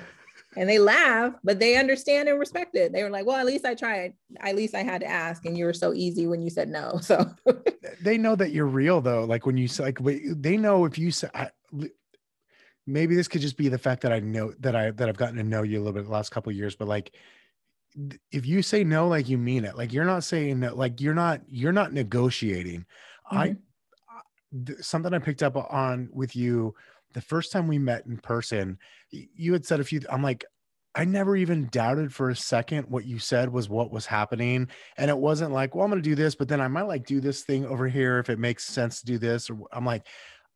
and 0.58 0.70
they 0.70 0.80
laugh, 0.80 1.34
but 1.44 1.60
they 1.60 1.78
understand 1.78 2.30
and 2.30 2.40
respect 2.40 2.76
it. 2.76 2.92
They 2.92 3.04
were 3.04 3.10
like, 3.10 3.26
well, 3.26 3.38
at 3.38 3.46
least 3.46 3.66
I 3.66 3.76
tried. 3.76 4.14
At 4.40 4.56
least 4.56 4.76
I 4.76 4.84
had 4.84 5.02
to 5.02 5.08
ask. 5.08 5.46
And 5.46 5.58
you 5.58 5.66
were 5.66 5.74
so 5.74 5.94
easy 5.94 6.28
when 6.28 6.42
you 6.42 6.50
said 6.50 6.70
no. 6.70 7.00
So 7.10 7.34
they 8.02 8.18
know 8.18 8.36
that 8.36 8.52
you're 8.52 8.66
real 8.66 9.02
though. 9.02 9.24
Like 9.26 9.46
when 9.46 9.58
you 9.58 9.68
say, 9.68 9.86
like, 9.86 10.00
they 10.02 10.58
know 10.58 10.86
if 10.86 10.98
you 10.98 11.12
say, 11.12 11.30
I, 11.34 11.50
maybe 12.86 13.16
this 13.16 13.28
could 13.28 13.42
just 13.42 13.58
be 13.58 13.70
the 13.70 13.78
fact 13.78 14.02
that 14.02 14.12
I 14.12 14.20
know 14.20 14.54
that 14.60 14.76
I, 14.76 14.92
that 14.92 15.10
I've 15.10 15.18
gotten 15.18 15.38
to 15.38 15.44
know 15.44 15.64
you 15.64 15.78
a 15.78 15.82
little 15.82 15.94
bit 15.94 16.06
the 16.06 16.12
last 16.12 16.32
couple 16.32 16.52
years, 16.52 16.76
but 16.76 16.88
like, 16.88 17.16
if 18.32 18.46
you 18.46 18.62
say 18.62 18.84
no, 18.84 19.08
like 19.08 19.28
you 19.28 19.38
mean 19.38 19.66
it, 19.66 19.76
like 19.76 19.92
you're 19.92 20.06
not 20.06 20.24
saying 20.24 20.60
that, 20.60 20.78
like 20.78 21.02
you're 21.02 21.16
not, 21.16 21.42
you're 21.48 21.72
not 21.72 21.92
negotiating. 21.92 22.86
Mm-hmm. 23.32 23.38
I, 23.38 23.56
something 24.80 25.14
I 25.14 25.20
picked 25.20 25.44
up 25.44 25.56
on 25.56 26.10
with 26.12 26.36
you 26.36 26.76
the 27.14 27.22
first 27.22 27.52
time 27.52 27.68
we 27.68 27.80
met 27.80 28.06
in 28.06 28.18
person. 28.18 28.78
You 29.12 29.54
had 29.54 29.66
said 29.66 29.80
a 29.80 29.84
few. 29.84 30.02
I'm 30.10 30.24
like, 30.24 30.46
I 30.96 31.06
never 31.06 31.36
even 31.36 31.70
doubted 31.72 32.14
for 32.14 32.30
a 32.30 32.36
second 32.36 32.88
what 32.90 33.06
you 33.06 33.20
said 33.20 33.50
was 33.50 33.70
what 33.70 33.92
was 33.92 34.06
happening. 34.06 34.68
And 34.98 35.10
it 35.10 35.18
wasn't 35.18 35.54
like, 35.54 35.76
well, 35.76 35.86
I'm 35.86 35.92
going 35.92 36.02
to 36.02 36.10
do 36.10 36.16
this, 36.16 36.36
but 36.36 36.48
then 36.48 36.62
I 36.62 36.68
might 36.68 36.88
like 36.88 37.06
do 37.06 37.22
this 37.22 37.44
thing 37.44 37.66
over 37.66 37.88
here 37.88 38.20
if 38.20 38.30
it 38.30 38.40
makes 38.40 38.66
sense 38.66 39.00
to 39.00 39.06
do 39.06 39.18
this. 39.18 39.50
Or 39.50 39.60
I'm 39.72 39.86
like, 39.86 40.08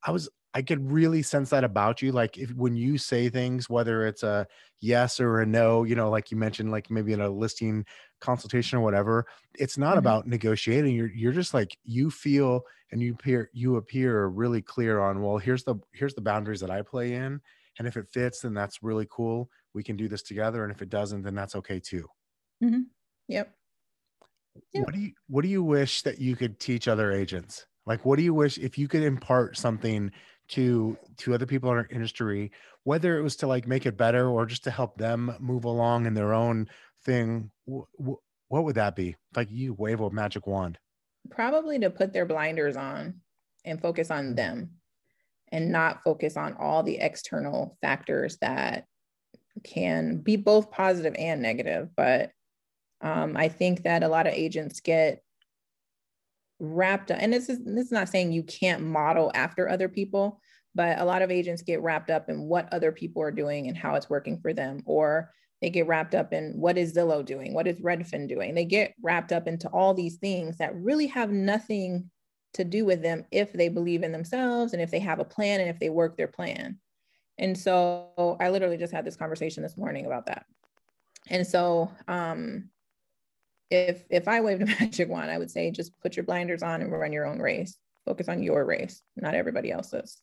I 0.05 0.11
was, 0.11 0.29
I 0.53 0.61
could 0.61 0.91
really 0.91 1.23
sense 1.23 1.49
that 1.49 1.63
about 1.63 2.01
you. 2.01 2.11
Like 2.11 2.37
if 2.37 2.51
when 2.51 2.75
you 2.75 2.97
say 2.97 3.29
things, 3.29 3.69
whether 3.69 4.05
it's 4.05 4.23
a 4.23 4.45
yes 4.81 5.19
or 5.19 5.41
a 5.41 5.45
no, 5.45 5.83
you 5.83 5.95
know, 5.95 6.09
like 6.09 6.29
you 6.29 6.37
mentioned, 6.37 6.71
like 6.71 6.91
maybe 6.91 7.13
in 7.13 7.21
a 7.21 7.29
listing 7.29 7.85
consultation 8.21 8.77
or 8.77 8.81
whatever, 8.81 9.25
it's 9.55 9.77
not 9.77 9.91
mm-hmm. 9.91 9.99
about 9.99 10.27
negotiating. 10.27 10.95
You're 10.95 11.11
you're 11.11 11.31
just 11.31 11.53
like 11.53 11.75
you 11.83 12.11
feel 12.11 12.61
and 12.91 13.01
you 13.01 13.13
appear 13.13 13.49
you 13.53 13.77
appear 13.77 14.27
really 14.27 14.61
clear 14.61 14.99
on, 14.99 15.21
well, 15.21 15.37
here's 15.37 15.63
the 15.63 15.75
here's 15.93 16.13
the 16.13 16.21
boundaries 16.21 16.59
that 16.59 16.69
I 16.69 16.83
play 16.83 17.13
in. 17.13 17.41
And 17.79 17.87
if 17.87 17.97
it 17.97 18.07
fits, 18.11 18.41
then 18.41 18.53
that's 18.53 18.83
really 18.83 19.07
cool. 19.09 19.49
We 19.73 19.83
can 19.83 19.95
do 19.95 20.07
this 20.07 20.21
together. 20.21 20.63
And 20.63 20.71
if 20.71 20.83
it 20.83 20.89
doesn't, 20.89 21.23
then 21.23 21.33
that's 21.33 21.55
okay 21.55 21.79
too. 21.79 22.07
Mm-hmm. 22.63 22.81
Yep. 23.27 23.55
Yep. 24.73 24.85
What 24.85 24.93
do 24.93 24.99
you 24.99 25.11
what 25.27 25.41
do 25.41 25.47
you 25.47 25.63
wish 25.63 26.03
that 26.03 26.19
you 26.19 26.35
could 26.35 26.59
teach 26.59 26.87
other 26.87 27.11
agents? 27.11 27.65
Like, 27.85 28.05
what 28.05 28.17
do 28.17 28.23
you 28.23 28.33
wish 28.33 28.57
if 28.57 28.77
you 28.77 28.87
could 28.87 29.03
impart 29.03 29.57
something 29.57 30.11
to 30.49 30.97
to 31.17 31.33
other 31.33 31.45
people 31.45 31.71
in 31.71 31.77
our 31.77 31.87
industry, 31.89 32.51
whether 32.83 33.17
it 33.17 33.23
was 33.23 33.35
to 33.37 33.47
like 33.47 33.67
make 33.67 33.85
it 33.85 33.97
better 33.97 34.27
or 34.29 34.45
just 34.45 34.63
to 34.65 34.71
help 34.71 34.97
them 34.97 35.35
move 35.39 35.65
along 35.65 36.05
in 36.05 36.13
their 36.13 36.33
own 36.33 36.67
thing? 37.03 37.51
W- 37.67 37.85
w- 37.97 38.19
what 38.47 38.63
would 38.65 38.75
that 38.75 38.95
be? 38.95 39.15
Like 39.35 39.49
you 39.51 39.73
wave 39.73 39.99
a 39.99 40.09
magic 40.09 40.47
wand. 40.47 40.77
Probably 41.29 41.79
to 41.79 41.89
put 41.89 42.13
their 42.13 42.25
blinders 42.25 42.75
on 42.75 43.21
and 43.65 43.81
focus 43.81 44.11
on 44.11 44.35
them 44.35 44.71
and 45.51 45.71
not 45.71 46.03
focus 46.03 46.35
on 46.35 46.55
all 46.59 46.83
the 46.83 46.97
external 46.97 47.77
factors 47.81 48.37
that 48.41 48.85
can 49.63 50.17
be 50.17 50.35
both 50.35 50.71
positive 50.71 51.15
and 51.17 51.41
negative. 51.41 51.89
But 51.95 52.31
um, 53.01 53.37
I 53.37 53.49
think 53.49 53.83
that 53.83 54.03
a 54.03 54.07
lot 54.07 54.27
of 54.27 54.33
agents 54.33 54.79
get 54.79 55.23
wrapped 56.63 57.11
up, 57.11 57.17
and 57.19 57.31
this 57.31 57.49
is 57.49 57.59
this 57.63 57.85
is 57.85 57.91
not 57.91 58.09
saying 58.09 58.31
you 58.31 58.43
can't 58.43 58.81
model 58.81 59.31
after 59.35 59.69
other 59.69 59.89
people, 59.89 60.39
but 60.73 60.99
a 60.99 61.05
lot 61.05 61.21
of 61.21 61.31
agents 61.31 61.61
get 61.61 61.81
wrapped 61.81 62.09
up 62.09 62.29
in 62.29 62.43
what 62.43 62.71
other 62.73 62.91
people 62.91 63.21
are 63.21 63.31
doing 63.31 63.67
and 63.67 63.77
how 63.77 63.95
it's 63.95 64.09
working 64.09 64.39
for 64.39 64.53
them, 64.53 64.81
or 64.85 65.31
they 65.61 65.69
get 65.69 65.87
wrapped 65.87 66.15
up 66.15 66.33
in 66.33 66.53
what 66.55 66.77
is 66.77 66.93
Zillow 66.93 67.23
doing, 67.23 67.53
what 67.53 67.67
is 67.67 67.79
Redfin 67.79 68.27
doing. 68.27 68.55
They 68.55 68.65
get 68.65 68.93
wrapped 69.01 69.31
up 69.31 69.47
into 69.47 69.67
all 69.69 69.93
these 69.93 70.17
things 70.17 70.57
that 70.57 70.75
really 70.75 71.07
have 71.07 71.31
nothing 71.31 72.09
to 72.53 72.63
do 72.63 72.85
with 72.85 73.01
them 73.01 73.25
if 73.31 73.51
they 73.53 73.69
believe 73.69 74.03
in 74.03 74.11
themselves 74.11 74.73
and 74.73 74.81
if 74.81 74.91
they 74.91 74.99
have 74.99 75.19
a 75.19 75.25
plan 75.25 75.59
and 75.59 75.69
if 75.69 75.79
they 75.79 75.89
work 75.89 76.17
their 76.17 76.27
plan. 76.27 76.79
And 77.37 77.57
so 77.57 78.37
I 78.39 78.49
literally 78.49 78.77
just 78.77 78.93
had 78.93 79.05
this 79.05 79.15
conversation 79.15 79.63
this 79.63 79.77
morning 79.77 80.05
about 80.05 80.27
that. 80.27 80.45
And 81.29 81.47
so 81.47 81.91
um, 82.07 82.69
if 83.69 84.03
if 84.09 84.27
I 84.27 84.41
waved 84.41 84.61
a 84.61 84.65
magic 84.79 85.09
wand, 85.09 85.31
I 85.31 85.37
would 85.37 85.51
say 85.51 85.71
just 85.71 85.99
put 86.01 86.15
your 86.15 86.25
blinders 86.25 86.63
on 86.63 86.81
and 86.81 86.91
run 86.91 87.13
your 87.13 87.25
own 87.25 87.39
race. 87.39 87.77
Focus 88.05 88.27
on 88.27 88.43
your 88.43 88.65
race, 88.65 89.01
not 89.15 89.33
everybody 89.33 89.71
else's. 89.71 90.21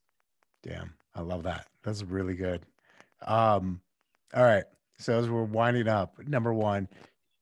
Damn, 0.62 0.92
I 1.14 1.22
love 1.22 1.44
that. 1.44 1.66
That's 1.82 2.02
really 2.02 2.34
good. 2.34 2.66
Um, 3.26 3.80
all 4.34 4.44
right. 4.44 4.64
So 4.98 5.18
as 5.18 5.30
we're 5.30 5.44
winding 5.44 5.88
up, 5.88 6.14
number 6.26 6.52
one, 6.52 6.88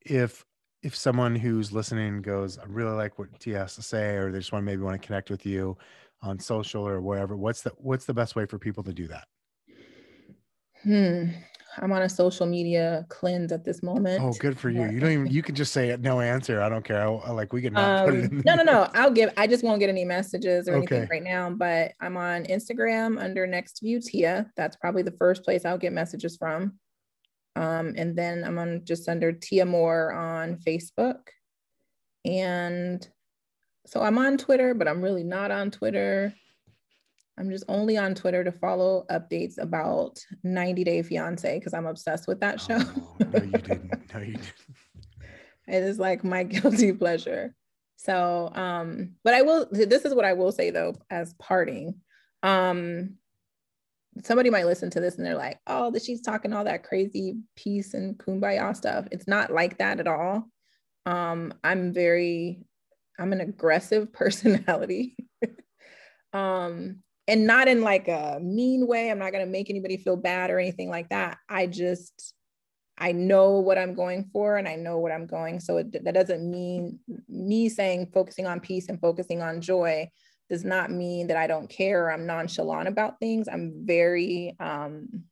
if 0.02 0.44
if 0.82 0.94
someone 0.94 1.34
who's 1.34 1.72
listening 1.72 2.22
goes, 2.22 2.56
I 2.58 2.64
really 2.66 2.94
like 2.94 3.18
what 3.18 3.38
Tia 3.40 3.58
has 3.58 3.74
to 3.74 3.82
say, 3.82 4.14
or 4.14 4.30
they 4.30 4.38
just 4.38 4.52
want 4.52 4.62
to 4.62 4.66
maybe 4.66 4.82
want 4.82 5.00
to 5.00 5.04
connect 5.04 5.28
with 5.28 5.44
you 5.44 5.76
on 6.22 6.38
social 6.38 6.86
or 6.86 7.00
wherever, 7.00 7.36
what's 7.36 7.62
the 7.62 7.72
what's 7.78 8.04
the 8.04 8.14
best 8.14 8.36
way 8.36 8.46
for 8.46 8.58
people 8.58 8.84
to 8.84 8.92
do 8.92 9.08
that? 9.08 9.26
Hmm. 10.84 11.30
I'm 11.80 11.92
on 11.92 12.02
a 12.02 12.08
social 12.08 12.46
media 12.46 13.06
cleanse 13.08 13.52
at 13.52 13.64
this 13.64 13.82
moment. 13.82 14.22
Oh, 14.22 14.32
good 14.38 14.58
for 14.58 14.70
you. 14.70 14.84
You 14.88 15.00
don't 15.00 15.10
even 15.10 15.26
you 15.26 15.42
can 15.42 15.54
just 15.54 15.72
say 15.72 15.96
no 16.00 16.20
answer. 16.20 16.60
I 16.60 16.68
don't 16.68 16.84
care. 16.84 17.06
I, 17.06 17.30
like 17.30 17.52
we 17.52 17.62
can 17.62 17.72
not 17.72 18.00
um, 18.00 18.04
put 18.06 18.14
it 18.14 18.24
um, 18.24 18.38
in. 18.38 18.42
No, 18.44 18.54
no, 18.56 18.62
no. 18.62 18.90
I'll 18.94 19.10
give 19.10 19.32
I 19.36 19.46
just 19.46 19.64
won't 19.64 19.80
get 19.80 19.88
any 19.88 20.04
messages 20.04 20.68
or 20.68 20.76
okay. 20.76 20.96
anything 20.96 21.08
right 21.10 21.22
now. 21.22 21.50
But 21.50 21.92
I'm 22.00 22.16
on 22.16 22.44
Instagram 22.44 23.22
under 23.22 23.46
next 23.46 23.80
view 23.80 24.00
Tia. 24.00 24.50
That's 24.56 24.76
probably 24.76 25.02
the 25.02 25.14
first 25.18 25.44
place 25.44 25.64
I'll 25.64 25.78
get 25.78 25.92
messages 25.92 26.36
from. 26.36 26.78
Um, 27.56 27.94
and 27.96 28.16
then 28.16 28.44
I'm 28.44 28.58
on 28.58 28.82
just 28.84 29.08
under 29.08 29.32
Tia 29.32 29.66
Moore 29.66 30.12
on 30.12 30.56
Facebook. 30.56 31.18
And 32.24 33.06
so 33.86 34.02
I'm 34.02 34.18
on 34.18 34.36
Twitter, 34.36 34.74
but 34.74 34.86
I'm 34.86 35.02
really 35.02 35.24
not 35.24 35.50
on 35.50 35.70
Twitter. 35.70 36.34
I'm 37.38 37.50
just 37.50 37.64
only 37.68 37.96
on 37.96 38.14
Twitter 38.14 38.42
to 38.42 38.50
follow 38.50 39.06
updates 39.10 39.58
about 39.58 40.18
90 40.42 40.84
Day 40.84 41.02
Fiance 41.02 41.58
because 41.58 41.72
I'm 41.72 41.86
obsessed 41.86 42.26
with 42.26 42.40
that 42.40 42.60
show. 42.60 42.78
Oh, 42.80 43.16
no, 43.20 43.42
you 43.42 43.52
didn't. 43.52 43.94
No, 44.14 44.20
you 44.20 44.32
didn't. 44.32 44.52
it 45.68 45.82
is 45.82 45.98
like 45.98 46.24
my 46.24 46.42
guilty 46.44 46.92
pleasure. 46.92 47.54
So, 47.96 48.50
um, 48.54 49.16
but 49.22 49.34
I 49.34 49.42
will, 49.42 49.66
this 49.70 50.04
is 50.04 50.14
what 50.14 50.24
I 50.24 50.32
will 50.32 50.50
say 50.50 50.70
though, 50.70 50.94
as 51.10 51.34
parting. 51.34 51.96
Um, 52.42 53.16
somebody 54.24 54.50
might 54.50 54.66
listen 54.66 54.90
to 54.90 55.00
this 55.00 55.16
and 55.16 55.26
they're 55.26 55.36
like, 55.36 55.60
oh, 55.66 55.90
that 55.90 56.02
she's 56.02 56.22
talking 56.22 56.52
all 56.52 56.64
that 56.64 56.84
crazy 56.84 57.36
peace 57.54 57.94
and 57.94 58.16
kumbaya 58.18 58.74
stuff. 58.74 59.06
It's 59.12 59.28
not 59.28 59.52
like 59.52 59.78
that 59.78 60.00
at 60.00 60.08
all. 60.08 60.48
Um, 61.06 61.54
I'm 61.62 61.92
very, 61.92 62.64
I'm 63.18 63.32
an 63.32 63.40
aggressive 63.40 64.12
personality. 64.12 65.16
um, 66.32 67.02
and 67.28 67.46
not 67.46 67.68
in 67.68 67.82
like 67.82 68.08
a 68.08 68.40
mean 68.42 68.86
way. 68.86 69.10
I'm 69.10 69.18
not 69.18 69.32
going 69.32 69.44
to 69.44 69.50
make 69.50 69.68
anybody 69.68 69.98
feel 69.98 70.16
bad 70.16 70.50
or 70.50 70.58
anything 70.58 70.88
like 70.88 71.10
that. 71.10 71.36
I 71.48 71.66
just, 71.66 72.32
I 72.96 73.12
know 73.12 73.60
what 73.60 73.76
I'm 73.76 73.94
going 73.94 74.30
for 74.32 74.56
and 74.56 74.66
I 74.66 74.76
know 74.76 74.98
what 74.98 75.12
I'm 75.12 75.26
going. 75.26 75.60
So 75.60 75.76
it, 75.76 76.04
that 76.04 76.14
doesn't 76.14 76.50
mean 76.50 76.98
me 77.28 77.68
saying 77.68 78.10
focusing 78.14 78.46
on 78.46 78.60
peace 78.60 78.88
and 78.88 78.98
focusing 78.98 79.42
on 79.42 79.60
joy 79.60 80.10
does 80.48 80.64
not 80.64 80.90
mean 80.90 81.26
that 81.26 81.36
I 81.36 81.46
don't 81.46 81.68
care 81.68 82.06
or 82.06 82.12
I'm 82.12 82.26
nonchalant 82.26 82.88
about 82.88 83.20
things. 83.20 83.46
I'm 83.46 83.82
very, 83.84 84.56
um, 84.58 85.24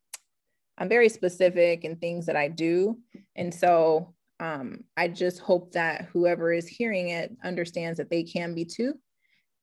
I'm 0.76 0.90
very 0.90 1.09
specific 1.09 1.85
in 1.85 1.96
things 1.96 2.26
that 2.26 2.37
I 2.37 2.48
do. 2.48 2.98
And 3.35 3.52
so 3.54 4.14
um, 4.38 4.85
I 4.98 5.09
just 5.09 5.38
hope 5.38 5.72
that 5.72 6.09
whoever 6.12 6.52
is 6.52 6.68
hearing 6.68 7.09
it 7.09 7.35
understands 7.42 7.96
that 7.96 8.11
they 8.11 8.22
can 8.22 8.54
be 8.54 8.66
too 8.66 8.92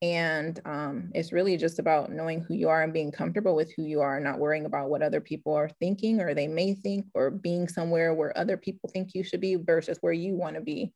and 0.03 0.59
um, 0.65 1.09
it's 1.15 1.31
really 1.31 1.55
just 1.55 1.79
about 1.79 2.11
knowing 2.11 2.41
who 2.41 2.55
you 2.55 2.67
are 2.67 2.83
and 2.83 2.91
being 2.91 3.09
comfortable 3.09 3.55
with 3.55 3.71
who 3.73 3.83
you 3.83 4.01
are, 4.01 4.19
not 4.19 4.37
worrying 4.37 4.65
about 4.65 4.89
what 4.89 5.01
other 5.01 5.21
people 5.21 5.53
are 5.53 5.69
thinking 5.79 6.19
or 6.19 6.33
they 6.33 6.45
may 6.45 6.73
think, 6.73 7.05
or 7.13 7.31
being 7.31 7.69
somewhere 7.69 8.13
where 8.13 8.37
other 8.37 8.57
people 8.57 8.89
think 8.89 9.11
you 9.13 9.23
should 9.23 9.39
be 9.39 9.55
versus 9.55 9.99
where 10.01 10.11
you 10.11 10.35
want 10.35 10.55
to 10.55 10.61
be. 10.61 10.91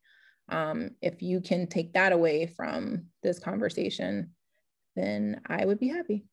Um, 0.50 0.91
if 1.02 1.22
you 1.22 1.39
can 1.39 1.67
take 1.67 1.93
that 1.93 2.12
away 2.12 2.48
from 2.48 3.06
this 3.24 3.39
conversation, 3.39 4.32
then 4.98 5.39
I 5.48 5.63
would 5.63 5.80
be 5.80 5.88
happy. 5.88 6.26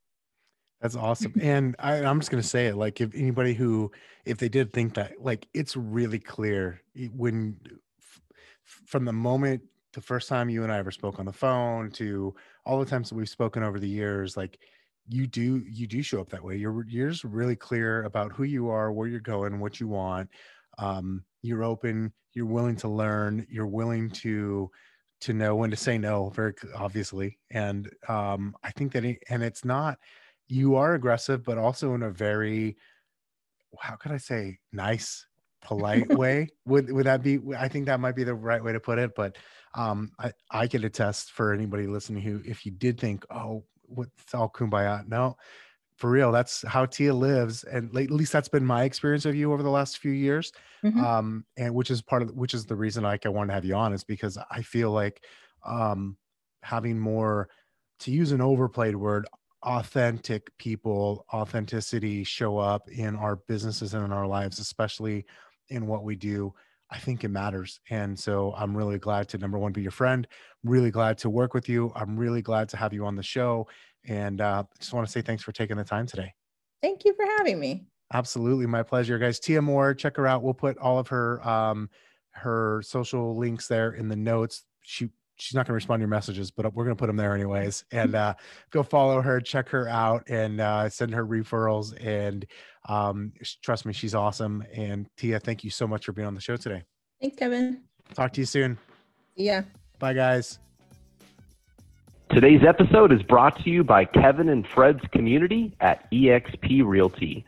That's 0.81 0.97
awesome. 0.97 1.33
And 1.41 1.77
I, 1.79 1.99
am 1.99 2.19
just 2.19 2.33
going 2.33 2.43
to 2.43 2.49
say 2.49 2.67
it 2.67 2.77
like, 2.77 3.01
if 3.01 3.15
anybody 3.15 3.55
who, 3.55 3.93
if 4.25 4.39
they 4.39 4.49
did 4.49 4.73
think 4.73 4.95
that, 4.95 5.13
like, 5.21 5.47
it's 5.55 5.77
really 5.77 6.19
clear 6.19 6.81
when 7.13 7.57
from 8.65 9.05
the 9.05 9.13
moment 9.13 9.63
the 9.95 10.01
first 10.01 10.29
time 10.29 10.51
you 10.51 10.63
and 10.63 10.73
I 10.73 10.79
ever 10.79 10.91
spoke 10.91 11.19
on 11.19 11.25
the 11.25 11.33
phone 11.33 11.91
to 11.93 12.35
all 12.67 12.79
the 12.79 12.87
times 12.87 13.09
that 13.09 13.15
we've 13.15 13.29
spoken 13.29 13.63
over 13.63 13.79
the 13.79 13.89
years, 13.89 14.37
like 14.37 14.59
you 15.07 15.27
do 15.27 15.63
you 15.69 15.87
do 15.87 16.03
show 16.03 16.21
up 16.21 16.31
that 16.31 16.43
way. 16.43 16.57
You're 16.57 16.85
you're 16.87 17.11
just 17.11 17.25
really 17.25 17.57
clear 17.57 18.05
about 18.05 18.33
who 18.33 18.45
you 18.45 18.69
are, 18.71 18.93
where 18.93 19.09
you're 19.09 19.21
going, 19.21 19.61
what 19.61 19.81
you 19.81 19.89
want. 19.89 20.31
Um, 20.79 21.25
you're 21.43 21.65
open. 21.65 22.13
You're 22.33 22.47
willing 22.47 22.77
to 22.77 22.89
learn. 22.89 23.47
You're 23.51 23.67
willing 23.67 24.11
to 24.11 24.71
to 25.23 25.33
know 25.33 25.57
when 25.57 25.71
to 25.71 25.77
say 25.77 25.99
no, 25.99 26.31
very 26.31 26.55
obviously. 26.75 27.39
And 27.51 27.91
um, 28.09 28.55
I 28.63 28.71
think 28.73 28.93
that 28.93 29.05
it, 29.05 29.23
and 29.29 29.43
it's 29.43 29.65
not 29.65 29.99
you 30.49 30.77
are 30.77 30.95
aggressive, 30.95 31.45
but 31.45 31.59
also 31.59 31.95
in 31.95 32.03
a 32.03 32.11
very 32.11 32.77
how 33.79 33.97
could 33.97 34.13
I 34.13 34.19
say 34.19 34.59
nice 34.73 35.27
polite 35.65 36.09
way 36.17 36.49
would 36.67 36.93
would 36.93 37.07
that 37.07 37.23
be 37.23 37.41
i 37.59 37.67
think 37.67 37.87
that 37.87 37.99
might 37.99 38.15
be 38.15 38.23
the 38.23 38.35
right 38.35 38.63
way 38.63 38.73
to 38.73 38.79
put 38.79 38.99
it 38.99 39.15
but 39.17 39.37
um 39.75 40.11
i 40.19 40.33
i 40.51 40.67
can 40.67 40.85
attest 40.85 41.33
for 41.33 41.53
anybody 41.53 41.87
listening 41.87 42.23
who 42.23 42.41
if 42.45 42.65
you 42.65 42.73
did 42.73 42.99
think 42.99 43.25
oh 43.31 43.65
what's 43.83 44.35
all 44.35 44.49
kumbaya 44.49 45.07
no 45.09 45.37
for 45.97 46.11
real 46.11 46.33
that's 46.33 46.63
how 46.67 46.85
tia 46.85 47.15
lives 47.15 47.65
and 47.65 47.97
at 47.97 48.11
least 48.11 48.33
that's 48.33 48.49
been 48.49 48.65
my 48.65 48.85
experience 48.85 49.25
of 49.25 49.35
you 49.35 49.53
over 49.53 49.63
the 49.63 49.71
last 49.71 49.99
few 49.99 50.13
years 50.13 50.53
mm-hmm. 50.85 51.05
um 51.05 51.45
and 51.57 51.75
which 51.75 51.91
is 51.91 52.03
part 52.03 52.23
of 52.23 52.31
which 52.35 52.55
is 52.55 52.67
the 52.67 52.77
reason 52.77 53.03
like 53.03 53.27
i 53.27 53.29
want 53.29 53.49
to 53.49 53.55
have 53.55 53.65
you 53.65 53.75
on 53.75 53.93
is 53.93 54.05
because 54.05 54.39
i 54.51 54.63
feel 54.63 54.91
like 54.91 55.23
um 55.65 56.17
having 56.63 56.99
more 56.99 57.49
to 58.01 58.11
use 58.11 58.33
an 58.33 58.41
overplayed 58.41 58.97
word 58.97 59.27
authentic 59.63 60.51
people 60.59 61.25
authenticity 61.33 62.23
show 62.25 62.59
up 62.59 62.89
in 62.91 63.17
our 63.17 63.37
businesses 63.49 63.95
and 63.95 64.05
in 64.05 64.13
our 64.13 64.27
lives 64.27 64.59
especially 64.59 65.25
in 65.69 65.87
what 65.87 66.05
we 66.05 66.17
do, 66.17 66.53
I 66.95 66.99
think 66.99 67.25
it 67.25 67.29
matters. 67.29 67.81
And 67.91 68.17
so 68.17 68.55
I'm 68.57 68.77
really 68.77 68.99
glad 68.99 69.29
to 69.31 69.39
number 69.39 69.59
one 69.59 69.73
be 69.73 69.83
your 69.83 69.91
friend. 69.91 70.29
Really 70.63 70.93
glad 70.93 71.19
to 71.19 71.31
work 71.31 71.53
with 71.53 71.69
you. 71.69 71.93
I'm 71.97 72.17
really 72.17 72.41
glad 72.41 72.69
to 72.69 72.77
have 72.77 72.93
you 72.93 73.05
on 73.05 73.17
the 73.17 73.23
show. 73.23 73.67
And 74.07 74.41
uh, 74.41 74.63
just 74.79 74.93
want 74.93 75.05
to 75.05 75.11
say 75.11 75.21
thanks 75.21 75.43
for 75.43 75.51
taking 75.51 75.77
the 75.77 75.85
time 75.85 76.07
today. 76.07 76.33
Thank 76.83 77.05
you 77.05 77.13
for 77.15 77.25
having 77.37 77.59
me. 77.59 77.87
Absolutely, 78.13 78.67
my 78.67 78.83
pleasure, 78.85 79.19
guys. 79.19 79.41
Tia 79.41 79.61
Moore, 79.61 79.93
check 79.93 80.17
her 80.17 80.27
out. 80.27 80.43
We'll 80.43 80.55
put 80.55 80.79
all 80.79 80.99
of 80.99 81.09
her 81.09 81.47
um, 81.47 81.91
her 82.31 82.83
social 82.85 83.37
links 83.37 83.67
there 83.67 83.93
in 83.95 84.09
the 84.09 84.17
notes. 84.17 84.63
She 84.83 85.09
she's 85.37 85.55
not 85.55 85.67
going 85.67 85.73
to 85.73 85.75
respond 85.75 86.01
to 86.01 86.03
your 86.03 86.09
messages, 86.09 86.51
but 86.51 86.73
we're 86.75 86.85
going 86.85 86.97
to 86.97 87.01
put 87.01 87.07
them 87.07 87.17
there 87.17 87.35
anyways. 87.35 87.85
And 87.93 88.15
uh, 88.15 88.35
go 88.71 88.83
follow 88.83 89.21
her, 89.21 89.41
check 89.41 89.69
her 89.71 89.89
out, 89.89 90.29
and 90.29 90.61
uh, 90.61 90.89
send 90.89 91.15
her 91.15 91.27
referrals. 91.27 91.95
And 92.05 92.47
um, 92.89 93.33
trust 93.63 93.87
me, 93.87 93.93
she's 93.93 94.15
awesome. 94.15 94.65
And 94.73 95.07
Tia, 95.17 95.41
thank 95.41 95.65
you 95.65 95.71
so 95.71 95.87
much 95.87 96.07
for 96.07 96.13
being 96.13 96.27
on 96.27 96.35
the 96.35 96.41
show 96.41 96.57
today. 96.57 96.83
Thanks, 97.21 97.37
Kevin. 97.37 97.83
Talk 98.15 98.33
to 98.35 98.41
you 98.41 98.47
soon. 98.47 98.79
Yeah. 99.35 99.63
Bye, 99.99 100.13
guys. 100.13 100.59
Today's 102.31 102.63
episode 102.67 103.13
is 103.13 103.23
brought 103.23 103.63
to 103.65 103.71
you 103.71 103.85
by 103.85 104.05
Kevin 104.05 104.49
and 104.49 104.67
Fred's 104.67 105.03
community 105.13 105.77
at 105.81 106.11
eXp 106.11 106.85
Realty. 106.85 107.45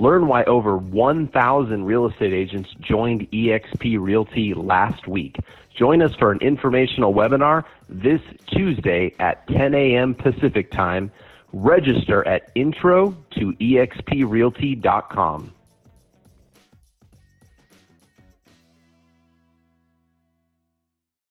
Learn 0.00 0.26
why 0.26 0.44
over 0.44 0.78
1,000 0.78 1.84
real 1.84 2.08
estate 2.08 2.32
agents 2.32 2.70
joined 2.80 3.30
eXp 3.32 4.00
Realty 4.00 4.54
last 4.54 5.06
week. 5.06 5.36
Join 5.76 6.00
us 6.00 6.14
for 6.14 6.32
an 6.32 6.38
informational 6.40 7.12
webinar 7.12 7.64
this 7.86 8.22
Tuesday 8.46 9.14
at 9.18 9.46
10 9.48 9.74
a.m. 9.74 10.14
Pacific 10.14 10.70
Time. 10.70 11.12
Register 11.52 12.26
at 12.26 12.50
intro 12.54 13.14
to 13.32 13.52
exprealty.com. 13.60 15.52